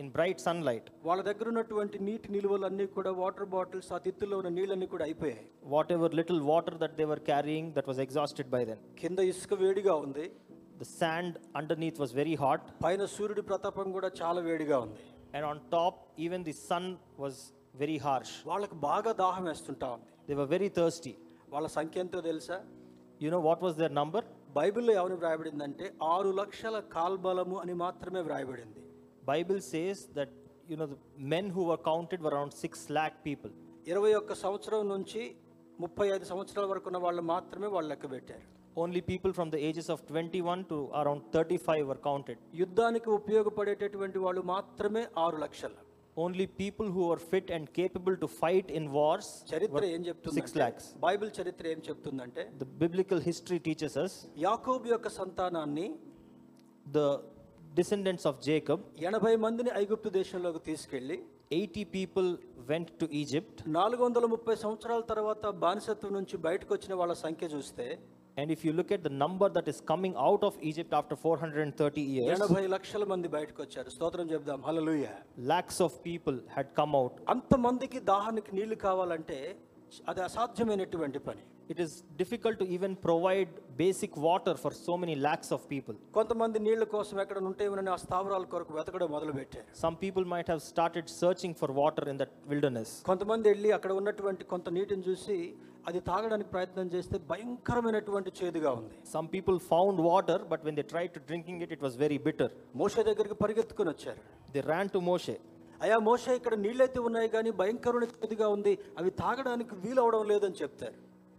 [0.00, 4.86] in bright sunlight వాళ్ళ దగ్గర ఉన్నటువంటి నీటి నిల్వలన్నీ కూడా వాటర్ బాటిల్స్ ఆ తిత్తుల్లో ఉన్న నీళ్ళన్నీ
[4.94, 5.46] కూడా అయిపోయాయి.
[5.96, 10.26] Whatever little water that they were carrying that was exhausted by then కింద ఇసుక వేడిగా ఉంది.
[10.82, 15.04] The sand underneath was very hot పైన సూర్యుడి ప్రతాపం కూడా చాలా వేడిగా ఉంది.
[15.34, 16.88] And on top even the sun
[17.24, 17.40] was
[17.82, 20.11] very harsh వాళ్ళకి బాగా దాహం వేస్తుంటా ఉంది.
[20.28, 21.12] దే వర్ వెరీ థర్స్టీ
[21.52, 22.56] వాళ్ళ సంఖ్య ఎంతో తెలుసా?
[23.24, 24.26] You know what was their number
[24.58, 28.80] బైబిల్లో ఎవరు వ్రాయబడిందంటే ఆరు లక్షల కాల్బలము అని మాత్రమే వ్రాయబడింది.
[29.30, 30.34] Bible says that
[30.70, 30.88] you know
[31.34, 33.52] men who were counted around six lakh people
[33.92, 35.22] ఇరవై ఒక్క సంవత్సరం నుంచి
[35.84, 38.44] ముప్పై ఐదు సంవత్సరాల వరకు ఉన్న వాళ్ళు మాత్రమే వాళ్ళు లెక్క పెట్టారు.
[38.82, 43.10] Only people from the ages of twenty one to around thirty five were counted యుద్ధానికి
[43.20, 45.80] ఉపయోగపడేటటువంటి వాళ్ళు మాత్రమే ఆరు లక్షలు.
[46.16, 50.56] Only people who are fit and capable to fight in wars చరిత్ర ఏం చెప్తుంది సిక్స్
[50.56, 55.86] ల్యాక్స్ బైబిల్ చరిత్ర ఏం చెప్తుందంటే the biblical history teachers us యాకోబు యొక్క సంతానాన్ని
[56.88, 57.00] ద
[57.76, 61.16] డిసెండెంట్స్ ఆఫ్ జేకబ్ ఎనభై మందిని ఐగుప్తు దేశంలోకి తీసుకెళ్ళి
[61.52, 62.28] eighty people
[62.68, 67.86] went to Egypt నాలుగు వందల ముప్పై సంవత్సరాల తర్వాత బానిసత్వం నుంచి బయటకు వచ్చిన వాళ్ళ సంఖ్య చూస్తే
[68.36, 71.38] and if you look at the number that is coming out of Egypt after four
[71.42, 73.88] hundred and thirty years ఎనభై లక్షల మంది బయటకు వచ్చారు.
[73.96, 74.60] స్తోత్రం చెప్దాం.
[74.68, 75.06] Hallelujah
[75.52, 79.38] lakhs of people had come out అంత మందికి దాహానికి నీళ్ళు కావాలంటే
[80.10, 81.42] అది అసాధ్యమైనటువంటి పని.
[81.72, 86.58] It is difficult to even provide basic water for so many lakhs of people కొంతమంది
[86.66, 90.62] నీళ్ళ కోసం ఎక్కడ ఉంటే ఉంటేమని ఆ స్థావరాల కొరకు వెతకడం మొదలు పెట్టారు some people might have
[90.70, 95.38] started searching for water in that wilderness కొంతమంది వెళ్ళి అక్కడ ఉన్నటువంటి కొంత నీటిని చూసి
[95.88, 98.96] అది తాగడానికి ప్రయత్నం చేస్తే భయంకరమైనటువంటి చేదుగా ఉంది.
[99.14, 102.52] Some people found water but when they try to drinking it it was very bitter
[102.82, 104.20] మోషే దగ్గరికి పరిగెత్తుకుని వచ్చారు.
[104.54, 105.36] దే ర్యాన్ టు మోషే
[105.84, 108.72] అయా మోషే ఇక్కడ నీళ్ళైతే ఉన్నాయి కానీ భయంకరమైన చేదుగా ఉంది.
[108.98, 110.96] అవి తాగడానికి వీలు అవడం లేదని చెప్తారు.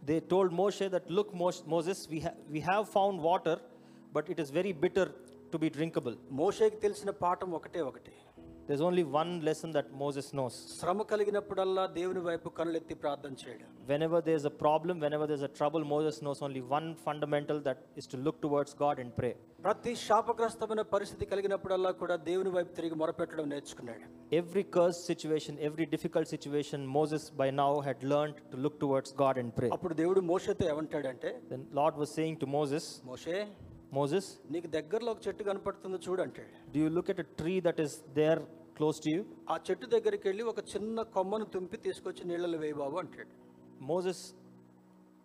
[0.09, 1.33] They told Moshe that look
[1.73, 2.19] Moses we
[2.55, 3.61] we have found water
[4.17, 5.11] but it is very bitter
[5.53, 8.13] to be drinkable మోషేకి తెలిసిన పాఠం ఒకటే ఒకటి.
[8.68, 10.54] There's only one lesson that Moses knows.
[10.80, 15.82] శ్రమ కలిగినప్పుడల్లా దేవుని వైపు కనులెత్తి ప్రార్థన చేయడం Whenever there's a problem, whenever there's a trouble,
[15.94, 19.32] Moses knows only one fundamental that is to look towards God and pray.
[19.66, 24.04] ప్రతి శాపగ్రస్తమైన పరిస్థితి కలిగినప్పుడల్లా కూడా దేవుని వైపు తిరిగి మొరపెట్టడం నేర్చుకున్నాడు
[24.40, 29.36] Every cursed situation, every difficult situation, Moses by now had learned to look towards God
[29.44, 29.70] and pray.
[29.78, 33.38] అప్పుడు దేవుడు మోషతో ఏమంటాడంటే Then Lord was saying to Moses, Moshe
[33.92, 37.92] Moses, నీకు దగ్గరలో ఒక చెట్టు కనపడుతుందో చూడంటాడు do you look at a tree that is
[38.20, 38.40] there
[38.78, 39.22] close to you?
[39.52, 43.32] ఆ చెట్టు దగ్గరికి వెళ్ళి ఒక చిన్న కొమ్మను తుంపి తీసుకొచ్చి నీళ్ళలో వేయి బాబు అంటాడు
[43.92, 44.20] Moses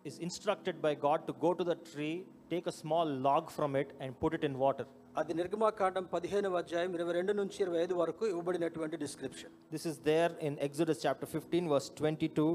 [0.04, 2.14] is instructed by God to go to the tree,
[2.50, 4.86] take a small log from it, and put it in water.
[5.20, 10.32] అది నిర్గమాకాండం పదిహేనవ అధ్యాయం ఇరవై రెండు నుంచి ఇరవై ఐదు వరకు ఇవ్వబడినటువంటి description This is there
[10.48, 12.46] in Exodus chapter 15, verse 22,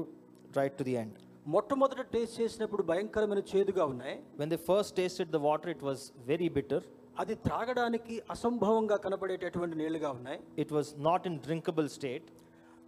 [0.58, 1.14] right to the end.
[1.53, 4.15] మొట్టమొదట టేస్ట్ చేసినప్పుడు భయంకరమైన చేదుగా ఉన్నాయి.
[4.39, 6.85] When the first tasted the water it was very bitter
[7.21, 10.39] అది త్రాగడానికి అసంభవంగా కనబడేటటువంటి నీళ్ళుగా ఉన్నాయి.
[10.63, 12.27] It was not in drinkable state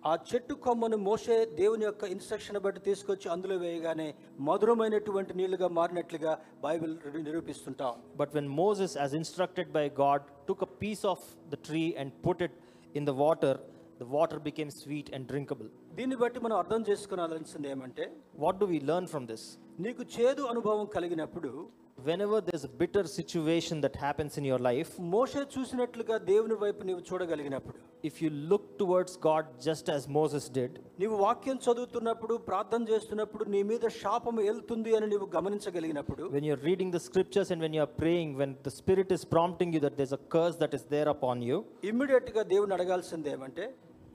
[0.10, 4.10] ఆ చెట్టు కొమ్మను మోసే దేవుని యొక్క ఇన్స్ట్రక్షన్ బట్టి తీసుకొచ్చి అందులో వేయగానే
[4.48, 6.34] మధురమైనటువంటి నీళ్ళుగా మారినట్లుగా
[6.66, 6.94] Bible
[7.28, 7.94] నిరూపిస్తుంటాం.
[8.22, 12.44] But when Moses as instructed by God took a piece of the tree and put
[12.48, 12.58] it
[13.00, 13.60] in the water
[13.99, 15.69] the water became sweet and drinkable.
[15.95, 18.07] దీన్ని బట్టి మనం అర్థం చేసుకోవాల్సింది ఏమంటే
[18.45, 19.45] What do we learn from this?
[19.87, 21.53] నీకు చేదు అనుభవం కలిగినప్పుడు
[21.99, 27.03] Whenever there's a bitter situation that happens in your life, మోషే చూసినట్లుగా దేవుని వైపు నీవు
[27.09, 27.79] చూడగలిగినప్పుడు
[28.09, 33.61] if you look towards God just as Moses did, నీవు వాక్యం చదువుతున్నప్పుడు ప్రార్థన చేస్తున్నప్పుడు నీ
[33.71, 38.31] మీద శాపం వెళ్తుంది అని నీవు గమనించగలిగినప్పుడు when you're reading the scriptures and when you're praying,
[38.43, 41.59] when the Spirit is prompting you that there's a curse that is there upon you,
[41.93, 43.67] immediate గా దేవుని అడగాల్సింది ఏమంటే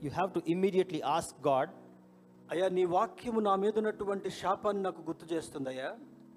[0.02, 1.68] you have to immediately ask God,
[2.52, 5.90] అయ్యా నీ వాక్యము నా మీద ఉన్నటువంటి శాపాన్ని నాకు గుర్తు చేస్తుందయ్యా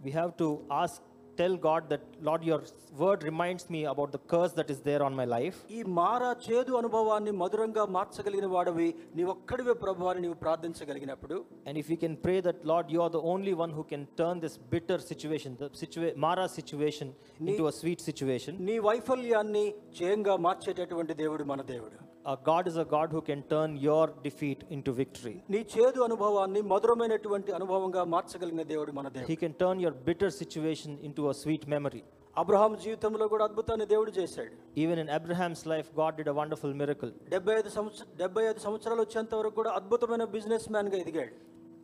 [0.05, 0.47] we have to
[0.83, 0.95] ask,
[1.39, 2.57] tell God that, Lord, your
[3.01, 5.57] word reminds me about the curse that is there on my life.
[5.77, 8.87] ఈ మారా చేదు అనుభవాన్ని మధురంగా మార్చగలిగిన వాడవి
[9.17, 11.37] నీ ఒక్కడివే ప్రభు అని నీవు ప్రార్థించగలిగినప్పుడు
[11.69, 14.35] And if we can pray that, Lord, you are the only one who can turn
[14.45, 17.09] this bitter situation, the situa- Mara situation,
[17.51, 18.53] into a sweet situation.
[18.69, 19.65] నీ వైఫల్యాన్ని
[19.99, 24.59] జయంగా మార్చేటటువంటి దేవుడు మన దేవుడు uh, God is a God who can turn your defeat
[24.69, 25.35] into victory.
[25.53, 30.91] నీ చేదు అనుభవాన్ని మధురమైనటువంటి అనుభవంగా మార్చగలిగిన దేవుడు మన దేవుడు He can turn your bitter situation
[31.09, 32.03] into a sweet memory.
[32.35, 37.11] Abraham జీవితంలో కూడా అద్భుతాన్ని దేవుడు చేశాడు Even in Abraham's life, God did a wonderful miracle.
[37.33, 41.33] డెబ్బై ఐదు సంవత్సరం డెబ్బై ఐదు సంవత్సరాలు వచ్చేంత వరకు కూడా అద్భుతమైన బిజినెస్ మ్యాన్గా ఎదిగాడు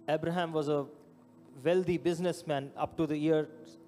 [0.10, 0.82] Abraham was a
[1.64, 3.42] wealthy businessman up to the year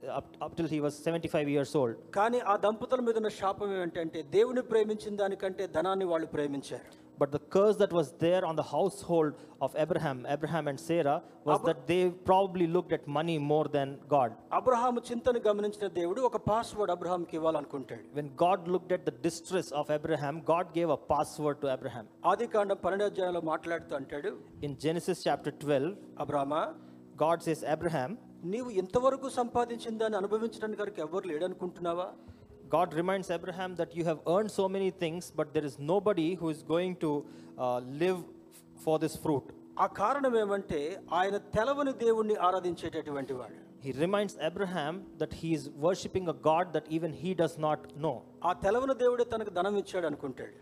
[0.09, 1.95] up, up till he was 75 years old.
[2.17, 6.89] కానీ ఆ దంపతుల మీద ఉన్న శాపం ఏమిటంటే దేవుని ప్రేమించిన దానికంటే ధనాన్ని వాళ్ళు ప్రేమించారు
[7.21, 9.31] But the curse that was there on the household
[9.65, 11.15] of Abraham, Abraham and Sarah,
[11.49, 11.97] was that they
[12.29, 14.29] probably looked at money more than God.
[14.59, 19.91] Abraham చింతను గమనించిన దేవుడు ఒక పాస్వర్డ్ అబ్రహాంకి ఇవ్వాలనుకుంటాడు When God looked at the distress of
[19.97, 22.05] Abraham, God gave a password to Abraham.
[22.31, 24.31] ఆది కాండం పన్నెండు అధ్యాయంలో మాట్లాడుతూ అంటాడు
[24.67, 25.91] In Genesis chapter 12,
[26.25, 26.61] అబ్రామా
[27.17, 28.11] God says, Abraham,
[28.45, 32.07] నీవు ఇంతవరకు సంపాదించిన దాన్ని అనుభవించడానికి వరకు ఎవరు లేడనుకుంటున్నావా
[32.69, 36.49] God reminds Abraham that you have earned so many things, but there is nobody who
[36.49, 37.11] is going to
[37.57, 39.47] uh, live f- for this fruit.
[39.83, 40.79] ఆ కారణం ఏమంటే
[41.19, 46.87] ఆయన తెలవని దేవుణ్ణి ఆరాధించేటటువంటి వాడు He reminds Abraham that he is worshipping a God that
[46.97, 48.15] even he does not know.
[48.47, 50.55] ఆ తెలవని దేవుడే తనకు ధనం ఇచ్చాడు అనుకుంటాడు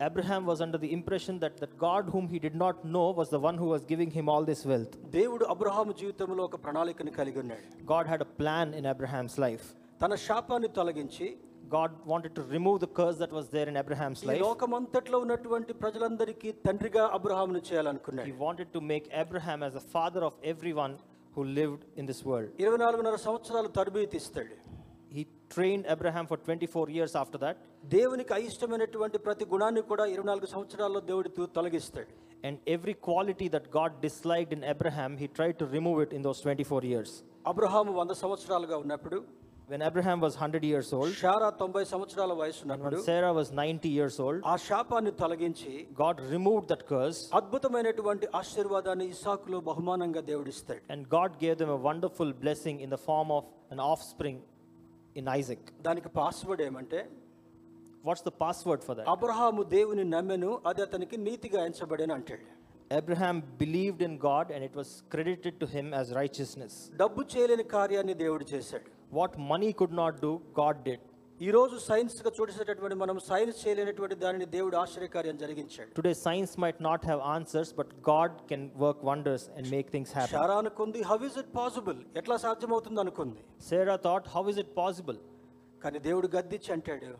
[0.00, 3.40] Abraham was under the impression that that God whom he did not know was the
[3.48, 4.92] one who was giving him all this wealth.
[5.18, 9.66] దేవుడు అబ్రహాము జీవితంలో ఒక ప్రణాళికను కలిగి ఉన్నాడు God had a plan in Abraham's life.
[10.02, 11.28] తన శాపాన్ని తొలగించి
[11.76, 14.40] God wanted to remove the curse that was there in Abraham's ఈ life.
[14.46, 20.34] లోకమంతట్లో ఉన్నటువంటి ప్రజలందరికీ తండ్రిగా అబ్రహామును He చేయాలనుకున్నాడు wanted to make Abraham as a father of
[20.54, 20.94] everyone
[21.36, 22.50] who lived in this world.
[22.64, 24.77] ఇరవై నాలుగున్నర సంవత్సరాలు తరబీతి ఇస్తాడు He
[25.50, 27.56] trained Abraham for 24 years after that.
[27.96, 32.12] దేవునికి అయిష్టమైనటువంటి ప్రతి గుణాన్ని కూడా ఇరవై నాలుగు సంవత్సరాల్లో దేవుడు తు- తొలగిస్తాడు
[32.48, 36.40] And every quality that God disliked in Abraham, he tried to remove it in those
[36.46, 37.10] 24 years.
[37.52, 39.18] Abraham వంద సంవత్సరాలుగా ఉన్నప్పుడు
[39.68, 43.48] When Abraham was 100 years old, Sarah తొంభై సంవత్సరాల వయసు and ఉన్నప్పుడు when Sarah was
[43.60, 50.82] 90 years old, ఆ శాపాన్ని తొలగించి God removed that curse అద్భుతమైనటువంటి ఆశీర్వాదాన్ని ఇసాకులో బహుమానంగా దేవుడిస్తాడు
[50.94, 53.44] and God gave them a wonderful blessing in the form of
[53.76, 54.38] an offspring
[55.21, 56.99] in Isaac దానికి పాస్వర్డ్ ఏమంటే
[58.07, 62.45] what's the password for that Abraham దేవుని నమ్మెను అది అతనికి నీతిగా ఎంచబడిన అంటాడు.
[62.99, 68.15] Abraham believed in God and it was credited to him as righteousness డబ్బు చేయలేని కార్యాన్ని
[68.23, 68.87] దేవుడు చేశాడు.
[69.17, 71.05] What money could not do God did
[71.39, 75.89] ఈరోజు సైన్స్గా చూసేటటువంటి మనం సైన్స్ చేయలేనటువంటి దానిని దేవుడు ఆశ్చర్యకార్యం జరిగించాడు.
[75.97, 80.37] Today science might not have answers but God can work wonders and make things happen
[80.37, 82.99] Sarah అనుకుంది హౌ ఇస్ ఇట్ పాసిబుల్ ఎట్లా సాధ్యమవుతుంది?
[83.05, 83.41] అనుకుంది.
[83.69, 85.19] Sarah thought how is it possible
[85.81, 87.11] కానీ దేవుడు గద్దించి అంటాడు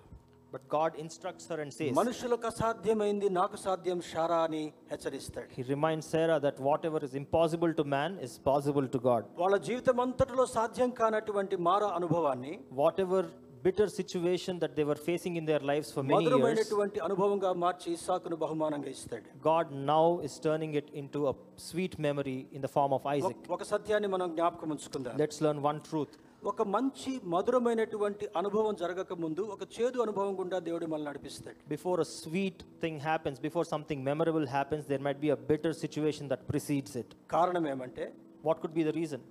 [0.53, 5.49] but God instructs her and says మనుషులకు అసాధ్యమైంది నాకు సాధ్యం షారా అని హెచ్చరిస్తాడు.
[5.57, 9.99] He remind Sarah that whatever is impossible to man is possible to God వాళ్ళ జీవితం
[10.05, 12.55] అంతటిలో సాధ్యం కానటువంటి మార అనుభవాన్ని
[13.05, 13.29] whatever
[13.64, 17.88] bitter situation that they were facing in their lives for many years, మధురమైనటువంటి అనుభవంగా మార్చి
[17.96, 21.34] ఇస్సాకును బహుమానంగా ఇస్తాడు God now is turning it into a
[21.68, 23.38] sweet memory in the form of Isaac.
[23.38, 26.14] ఒక- ఒక సత్యాన్ని మనం జ్ఞాపకం ఉంచుకుందాం Let's learn one truth.
[26.52, 32.08] ఒక మంచి మధురమైనటువంటి అనుభవం జరగక ముందు ఒక చేదు అనుభవం గుండా దేవుడు మనల్ని నడిపిస్తాడు Before a
[32.20, 36.92] sweet thing happens, before something memorable happens, there might be a bitter situation that precedes
[37.02, 37.08] it.
[37.36, 38.06] కారణం ఏమంటే
[38.48, 39.22] What could be the reason?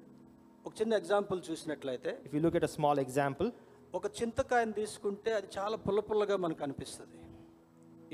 [0.66, 3.48] ఒక చిన్న ఎగ్జాంపుల్ చూసినట్లయితే If you look at a small example,
[3.97, 7.19] ఒక చింతకాయని తీసుకుంటే అది చాలా పుల్ల పుల్లగా మనకు అనిపిస్తుంది.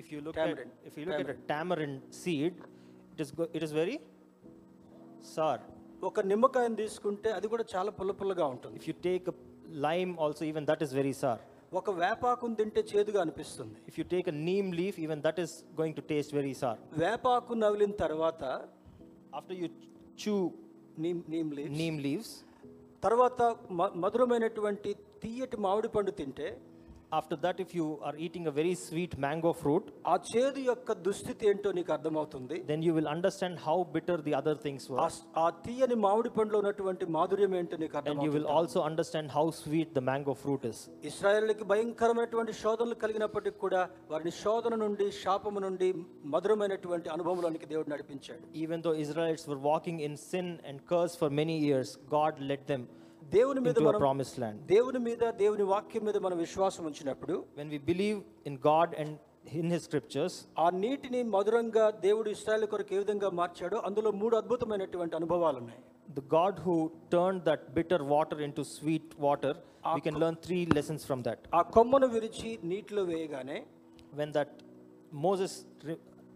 [0.00, 0.38] If you look
[0.88, 2.58] if you look tamarind seed
[3.12, 3.96] it is it is very
[5.36, 5.62] sour
[6.10, 8.76] ఒక నిమ్మకాయని తీసుకుంటే అది కూడా చాలా పుల్ల పుల్లగా ఉంటుంది.
[8.80, 9.28] If you take
[9.88, 11.42] lime also even that is very sour
[11.80, 13.76] ఒక వేపాకును తింటే చేదుగా అనిపిస్తుంది.
[13.90, 17.94] If you take neem leaf even that is going to taste very sour వేపాకు నవిలిన
[18.04, 18.42] తర్వాత
[19.38, 19.68] after you
[20.24, 20.34] chew
[21.04, 22.34] neem neem leave neem leaves
[23.06, 23.42] తర్వాత
[24.02, 24.90] మధురమైనటువంటి
[25.24, 26.48] తీయటి మామిడి పండు తింటే
[27.16, 31.44] after that if you are eating a very sweet mango fruit ఆ చేదు యొక్క దుస్థితి
[31.50, 32.56] ఏంటో నీకు అర్థమవుతుంది.
[32.70, 34.86] Then you will understand how bitter the other things
[35.42, 39.92] ఆ తీయని మామిడి పండులో ఉన్నటువంటి మాధుర్యం ఏంటో నీకు అర్థం you will also understand how sweet
[39.98, 45.90] the mango fruit is ఇస్రాయల్కి భయంకరమైనటువంటి శోధనలు కలిగినప్పటికీ కూడా వారిని శోధన నుండి శాపము నుండి
[46.34, 48.44] మధురమైనటువంటి అనుభవంలోనికి దేవుడు నడిపించాడు.
[48.64, 52.86] Even though Israels were walking in sin and curse for many years God let them
[53.32, 57.78] దేవుని మీద మన ప్రామిస్ ల్యాండ్ దేవుని మీద దేవుని వాక్యం మీద మన విశ్వాసం ఉంచినప్పుడు when we
[57.78, 59.14] believe in God and
[59.52, 65.16] in his scriptures ఆ నీటిని మధురంగా దేవుడు ఇస్రాయల్ కొరకు ఏ విధంగా మార్చాడో అందులో మూడు అద్భుతమైనటువంటి
[65.16, 65.80] అనుభవాలు ఉన్నాయి.
[66.14, 69.56] The God who turn that bitter water in sweet water
[69.94, 73.64] we can learn three lessons from that ఆ కొమ్మను విరిచి నీటిలో వేయగానే
[74.14, 74.54] when that
[75.12, 75.56] Moses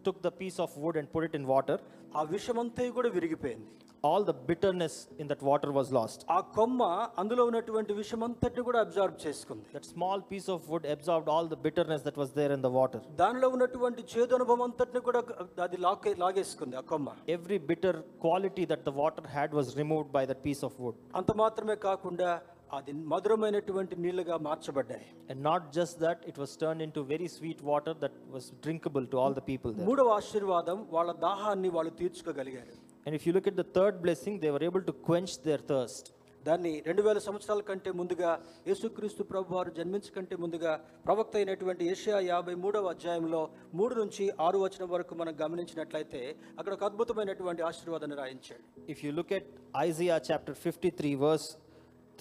[0.04, 1.80] took the piece of wood and put it in water
[2.16, 3.68] ఆ విషమంతా కూడా విరిగిపోయింది.
[4.04, 6.82] All the bitterness in that water was lost ఆ కొమ్మ
[7.22, 9.66] అందులో ఉన్నటువంటి విషయం అంతటిని కూడా అబ్జర్వ్ చేసుకుంది.
[9.76, 13.02] That small piece of wood observed all the bitterness that was there in the water
[13.22, 15.22] దానిలో ఉన్నటువంటి చేదు అనుభవం అంతటిని కూడా
[15.66, 17.08] అది లాగే లాగేసుకుంది ఆ కొమ్మ.
[17.36, 21.32] Every bitter quality that the water had was removed by that piece of wood అంత
[21.44, 22.30] మాత్రమే కాకుండా
[22.76, 25.06] అది మధురమైనటువంటి నీళ్ళుగా మార్చబడ్డాయి.
[25.30, 29.18] And not just that it was turn into very sweet water that was drinkable to
[29.22, 32.74] all the people మూడవ ఆశీర్వాదం వాళ్ళ దాహాన్ని వాళ్ళు తీర్చుకోగలిగారు.
[33.08, 36.02] And if you look at the third blessing, they were able to quench their thirst.
[36.44, 38.30] దాన్ని రెండు వేల సంవత్సరాల కంటే ముందుగా
[38.68, 40.72] యేసుక్రీస్తు ప్రభు వారు జన్మించకంటే ముందుగా
[41.06, 43.40] ప్రవక్త అయినటువంటి ఏషియా యాభై మూడవ అధ్యాయంలో
[43.78, 46.20] మూడు నుంచి ఆరు వచనం వరకు మనం గమనించినట్లయితే
[46.58, 48.62] అక్కడ ఒక అద్భుతమైనటువంటి ఆశీర్వాదాన్ని రాయించాడు.
[48.94, 49.46] If you look at
[49.88, 51.48] Isaiah chapter 53, verse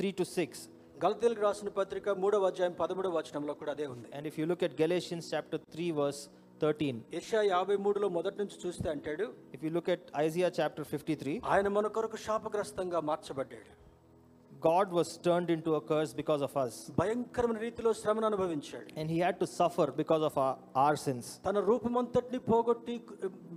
[0.01, 0.65] 3 to 6,
[1.05, 4.09] గలతీలకు రాసిన పత్రిక మూడవ అధ్యాయం పదమూడవ వచనంలో కూడా అదే ఉంది.
[4.17, 6.23] And if you look at Galatians chapter 3, verse
[6.63, 11.15] thirteen యెషయా యాభై మూడులో మొదటి నుంచి చూస్తే అంటాడు if you look at Isaiah chapter fifty
[11.23, 13.71] three ఆయన మన కొరకు శాపగ్రస్తంగా మార్చబడ్డాడు.
[14.67, 18.87] God was turned into a curse because of us భయంకరమైన రీతిలో శ్రమను అనుభవించాడు.
[18.99, 20.37] And he had to suffer because of
[20.85, 22.95] our sins తన రూపమంతటిని పోగొట్టి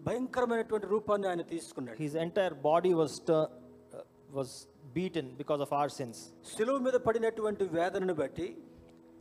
[0.09, 1.99] భయంకరమైనటువంటి రూపాన్ని ఆయన తీసుకున్నాడు.
[2.05, 3.17] His entire body was
[4.39, 4.55] was
[4.99, 6.21] beaten because of our sins
[6.53, 8.47] సిలువ మీద పడినటువంటి వేదనను బట్టి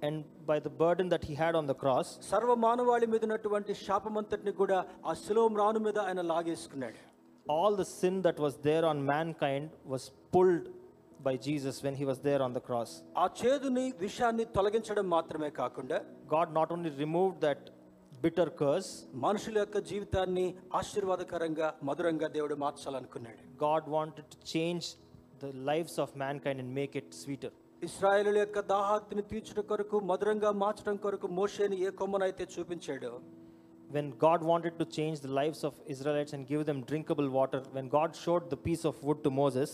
[0.02, 4.52] And by the burden that he had on the cross, సర్వ మానవాళి మీద ఉన్నటువంటి శాపమంతటిని
[4.60, 4.78] కూడా
[5.10, 6.98] ఆ శిలువ మ్రాను మీద ఆయన లాగేసుకున్నాడు
[7.46, 10.04] all the sin that was there on mankind was
[10.34, 10.66] pulled
[11.20, 12.90] by Jesus when he was there on the cross.
[13.22, 15.98] ఆ చేదుని విషాన్ని తొలగించడం మాత్రమే కాకుండా
[16.34, 17.62] God not only removed that
[18.24, 18.90] bitter curse,
[19.26, 20.46] మనుషుల యొక్క జీవితాన్ని
[20.80, 24.84] ఆశీర్వాదకరంగా మధురంగా దేవుడు మార్చాలనుకున్నాడు God wanted to change
[25.44, 27.52] the lives of mankind and make it sweeter.
[27.81, 33.11] ఇస్రాయేలుల యొక్క దాహార్తిని తీర్చడం కొరకు మధురంగా మార్చడం కొరకు మోషేని ఏ కొమ్మనైతే చూపించాడో
[33.89, 37.85] When God wanted to change the lives of Israelites and give them drinkable water, when
[37.95, 39.69] God showed the piece of wood to Moses,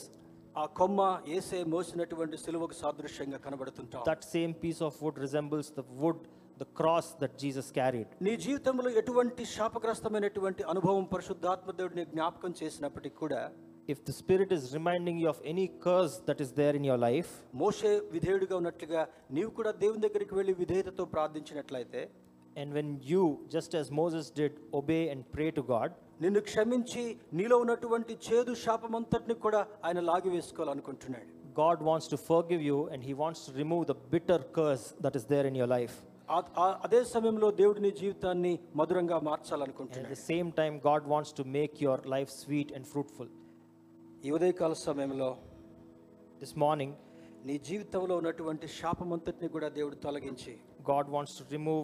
[0.55, 0.99] ఆ కొమ్మ
[1.37, 6.19] ఏసే మోసినటువంటి సిలువకు సాదృశ్యంగా కనబడుతుంటాం that same piece of wood resembles the wood,
[6.57, 8.07] the cross that Jesus carried.
[8.27, 13.41] నీ జీవితంలో ఎటువంటి శాపగ్రస్తమైనటువంటి అనుభవం పరిశుద్ధాత్మ దేవుడిని జ్ఞాపకం చేసినప్పటికీ కూడా
[13.88, 17.30] If the Spirit is reminding you of any curse that is there in your life,
[17.62, 19.00] మోషే విధేయుడిగా ఉన్నట్లుగా
[19.36, 22.02] నీవు కూడా దేవుని దగ్గరికి వెళ్ళి విధేయతతో ప్రార్థించినట్లయితే
[22.56, 23.24] and when you,
[23.54, 25.90] just as Moses did, obey and pray to God,
[26.24, 27.02] నిన్ను క్షమించి
[27.38, 31.28] నీలో ఉన్నటువంటి చేదు శాపమంతటిని కూడా ఆయన లాగి వేసుకోవాలనుకుంటున్నాడు
[31.62, 35.24] God wants to forgive you and He wants to remove the bitter curse that is
[35.32, 35.94] there in your life.
[36.36, 41.02] ఆ- ఆ- అదే సమయంలో దేవుడు నీ జీవితాన్ని మధురంగా And at మార్చాలనుకుంటున్నాడు the same time, God
[41.14, 43.28] wants to make your life sweet and fruitful.
[44.25, 45.37] ఈ ఉదయకాల సమయంలో
[46.41, 46.91] This morning,
[47.45, 50.57] నీ జీవితంలో ఉన్నటువంటి శాపమంతటిని కూడా దేవుడు తొలగించి
[50.91, 51.83] God wants to remove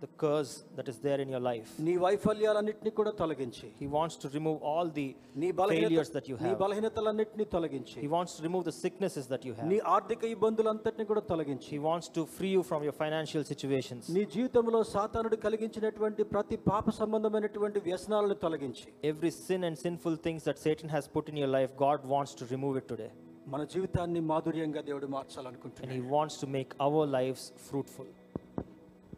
[0.00, 1.68] the curse that is there in your life.
[1.86, 5.06] నీ వైఫల్యాలన్నింటినీ కూడా తొలగించి He wants to remove all the
[5.42, 6.58] నీ failures బలహీనత that you నీ have.
[6.62, 9.68] బలహీనతలన్నింటినీ తొలగించి He wants to remove the sicknesses that you have.
[9.72, 14.02] నీ ఆర్థిక ఇబ్బందులంతటిని కూడా తొలగించి He wants to free you from your financial situations.
[14.16, 20.58] నీ జీవితంలో సాతానుడు కలిగించినటువంటి ప్రతి పాప సంబంధమైనటువంటి వ్యసనాలను తొలగించి Every sin and sinful things that
[20.66, 23.10] Satan has put in your life, God wants to remove it today.
[23.54, 28.08] మన జీవితాన్ని మాధుర్యంగా దేవుడు And మార్చాలనుకుంటున్నాడు He wants to make our lives fruitful.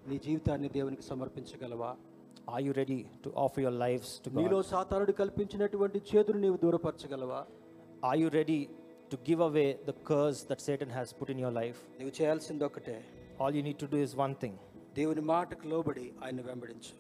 [0.10, 1.90] నీ జీవితాన్ని దేవునికి సమర్పించగలవా?
[2.50, 7.40] Are you ready to offer your lifes to నీలో సాతానుడు కల్పించినటువంటి చేతులు నీవు దూరపరచగలవా?
[8.04, 8.60] Are you ready
[9.12, 12.98] to give away the curse that Satan has put in your life నీవు చేయాల్సింది ఒకటే.
[13.42, 14.58] All you need to do is one thing
[14.96, 16.94] దేవుని మాటకు లోబడి ఆయన వెంబడించు.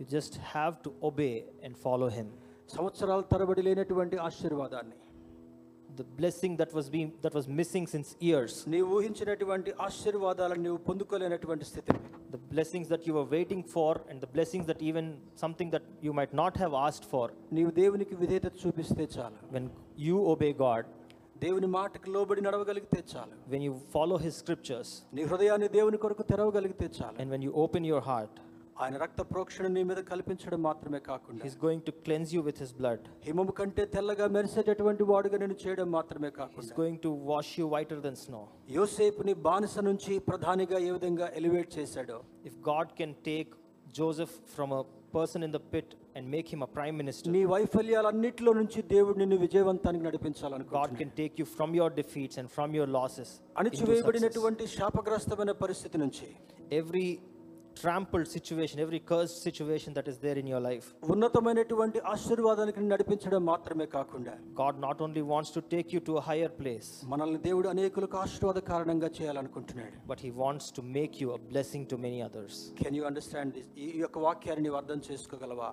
[0.00, 1.30] You just have to obey
[1.64, 2.32] and follow him
[2.68, 4.96] సంవత్సరాల తరబడి లేనటువంటి ఆశీర్వాదాన్ని
[5.97, 11.65] The blessing that was being that was missing since years, నీవు ఊహించినటువంటి ఆశీర్వాదాలను నీవు పొందుకోలేనటువంటి
[11.69, 11.93] స్థితి
[12.33, 15.05] the blessings that you were waiting for, and the blessings that even
[15.43, 17.25] something that you might not have asked for,
[17.57, 19.65] నీవు దేవునికి విధేయత చూపిస్తే చాలు when
[20.07, 20.83] you obey God,
[21.45, 26.89] దేవుని మాటకు లోబడి నడవగలిగితే చాలు when you follow His scriptures, నీ హృదయాన్ని దేవుని కొరకు తెరవగలిగితే
[26.99, 28.35] చాలు and when you open your heart,
[28.77, 32.71] ఆయన రక్త ప్రోక్షణ నీ మీద కల్పించడం మాత్రమే కాకుండా He's going to cleanse you with His
[32.81, 32.99] blood.
[33.27, 37.99] హిమము కంటే తెల్లగా మెరిసేటటువంటి వాడుగా నేను చేయడం మాత్రమే He's కాకుండా going to wash you whiter
[38.05, 38.43] than snow.
[38.77, 42.19] యోసేపుని బానిస నుంచి ప్రధానిగా ఏ విధంగా ఎలివేట్ చేశాడో
[42.49, 43.49] If God can take
[43.93, 44.83] Joseph from a
[45.13, 49.37] person in the pit and make him a prime minister, నీ వైఫల్యాలన్నిటిలో నుంచి దేవుడు నిన్ను
[49.45, 53.57] విజయవంతానికి God నడిపించాలనుకుంటున్నాడు can take you from your defeats and from your losses into success.
[53.61, 56.27] అణిచివేయబడినటువంటి శాపగ్రస్తమైన పరిస్థితి నుంచి
[56.81, 57.07] Every
[57.75, 63.41] trampled situation, every cursed situation that is there in your life, ఉన్నతమైనటువంటి ఆశీర్వాదానికి నిన్ను నడిపించడం
[63.51, 67.69] మాత్రమే కాకుండా God not only wants to take you to a higher place, మనల్ని దేవుడు
[67.73, 72.53] అనేకులకు ఆశీర్వాద కారణంగా చేయాలనుకుంటున్నాడు but He wants to make you a blessing to many others.
[72.81, 75.69] Can you understand this ఈ యొక్క వాక్యాన్ని నీవు అర్థం చేసుకోగలవా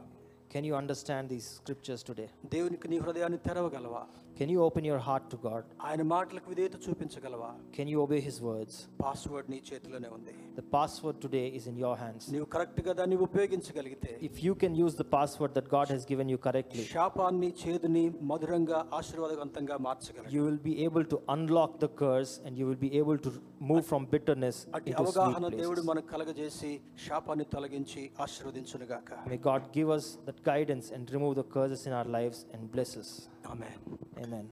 [0.50, 2.26] Can you understand these scriptures today?
[2.52, 4.02] దేవునికి నీ హృదయాన్ని తెరవగలవా
[4.38, 5.64] Can you open your heart to God?
[5.88, 8.72] ఆయన మాటలకు విధేయత చూపించగలవా Can you obey His words?
[9.02, 12.24] Password నీ చేతిలోనే ఉంది The password today is in your hands.
[12.34, 16.38] నీవు కరెక్ట్గా దాన్ని ఉపయోగించగలిగితే If you can use the password that God has given you
[16.46, 22.52] correctly, శాపాన్ని చేదుని మధురంగా ఆశీర్వాదవంతంగా మార్చగలరు you will be able to unlock the curse and
[22.62, 23.32] you will be able to
[23.70, 25.90] move from bitterness అట్టి into sweet అవగాహన దేవుడు places.
[25.92, 26.72] మనకు కలగజేసి
[27.06, 32.10] శాపాన్ని తొలగించి ఆశీర్వదించునుగాక May God give us that guidance and remove the curses in our
[32.18, 33.12] lives and bless us.
[33.49, 33.73] Amen.
[34.17, 34.47] Amen.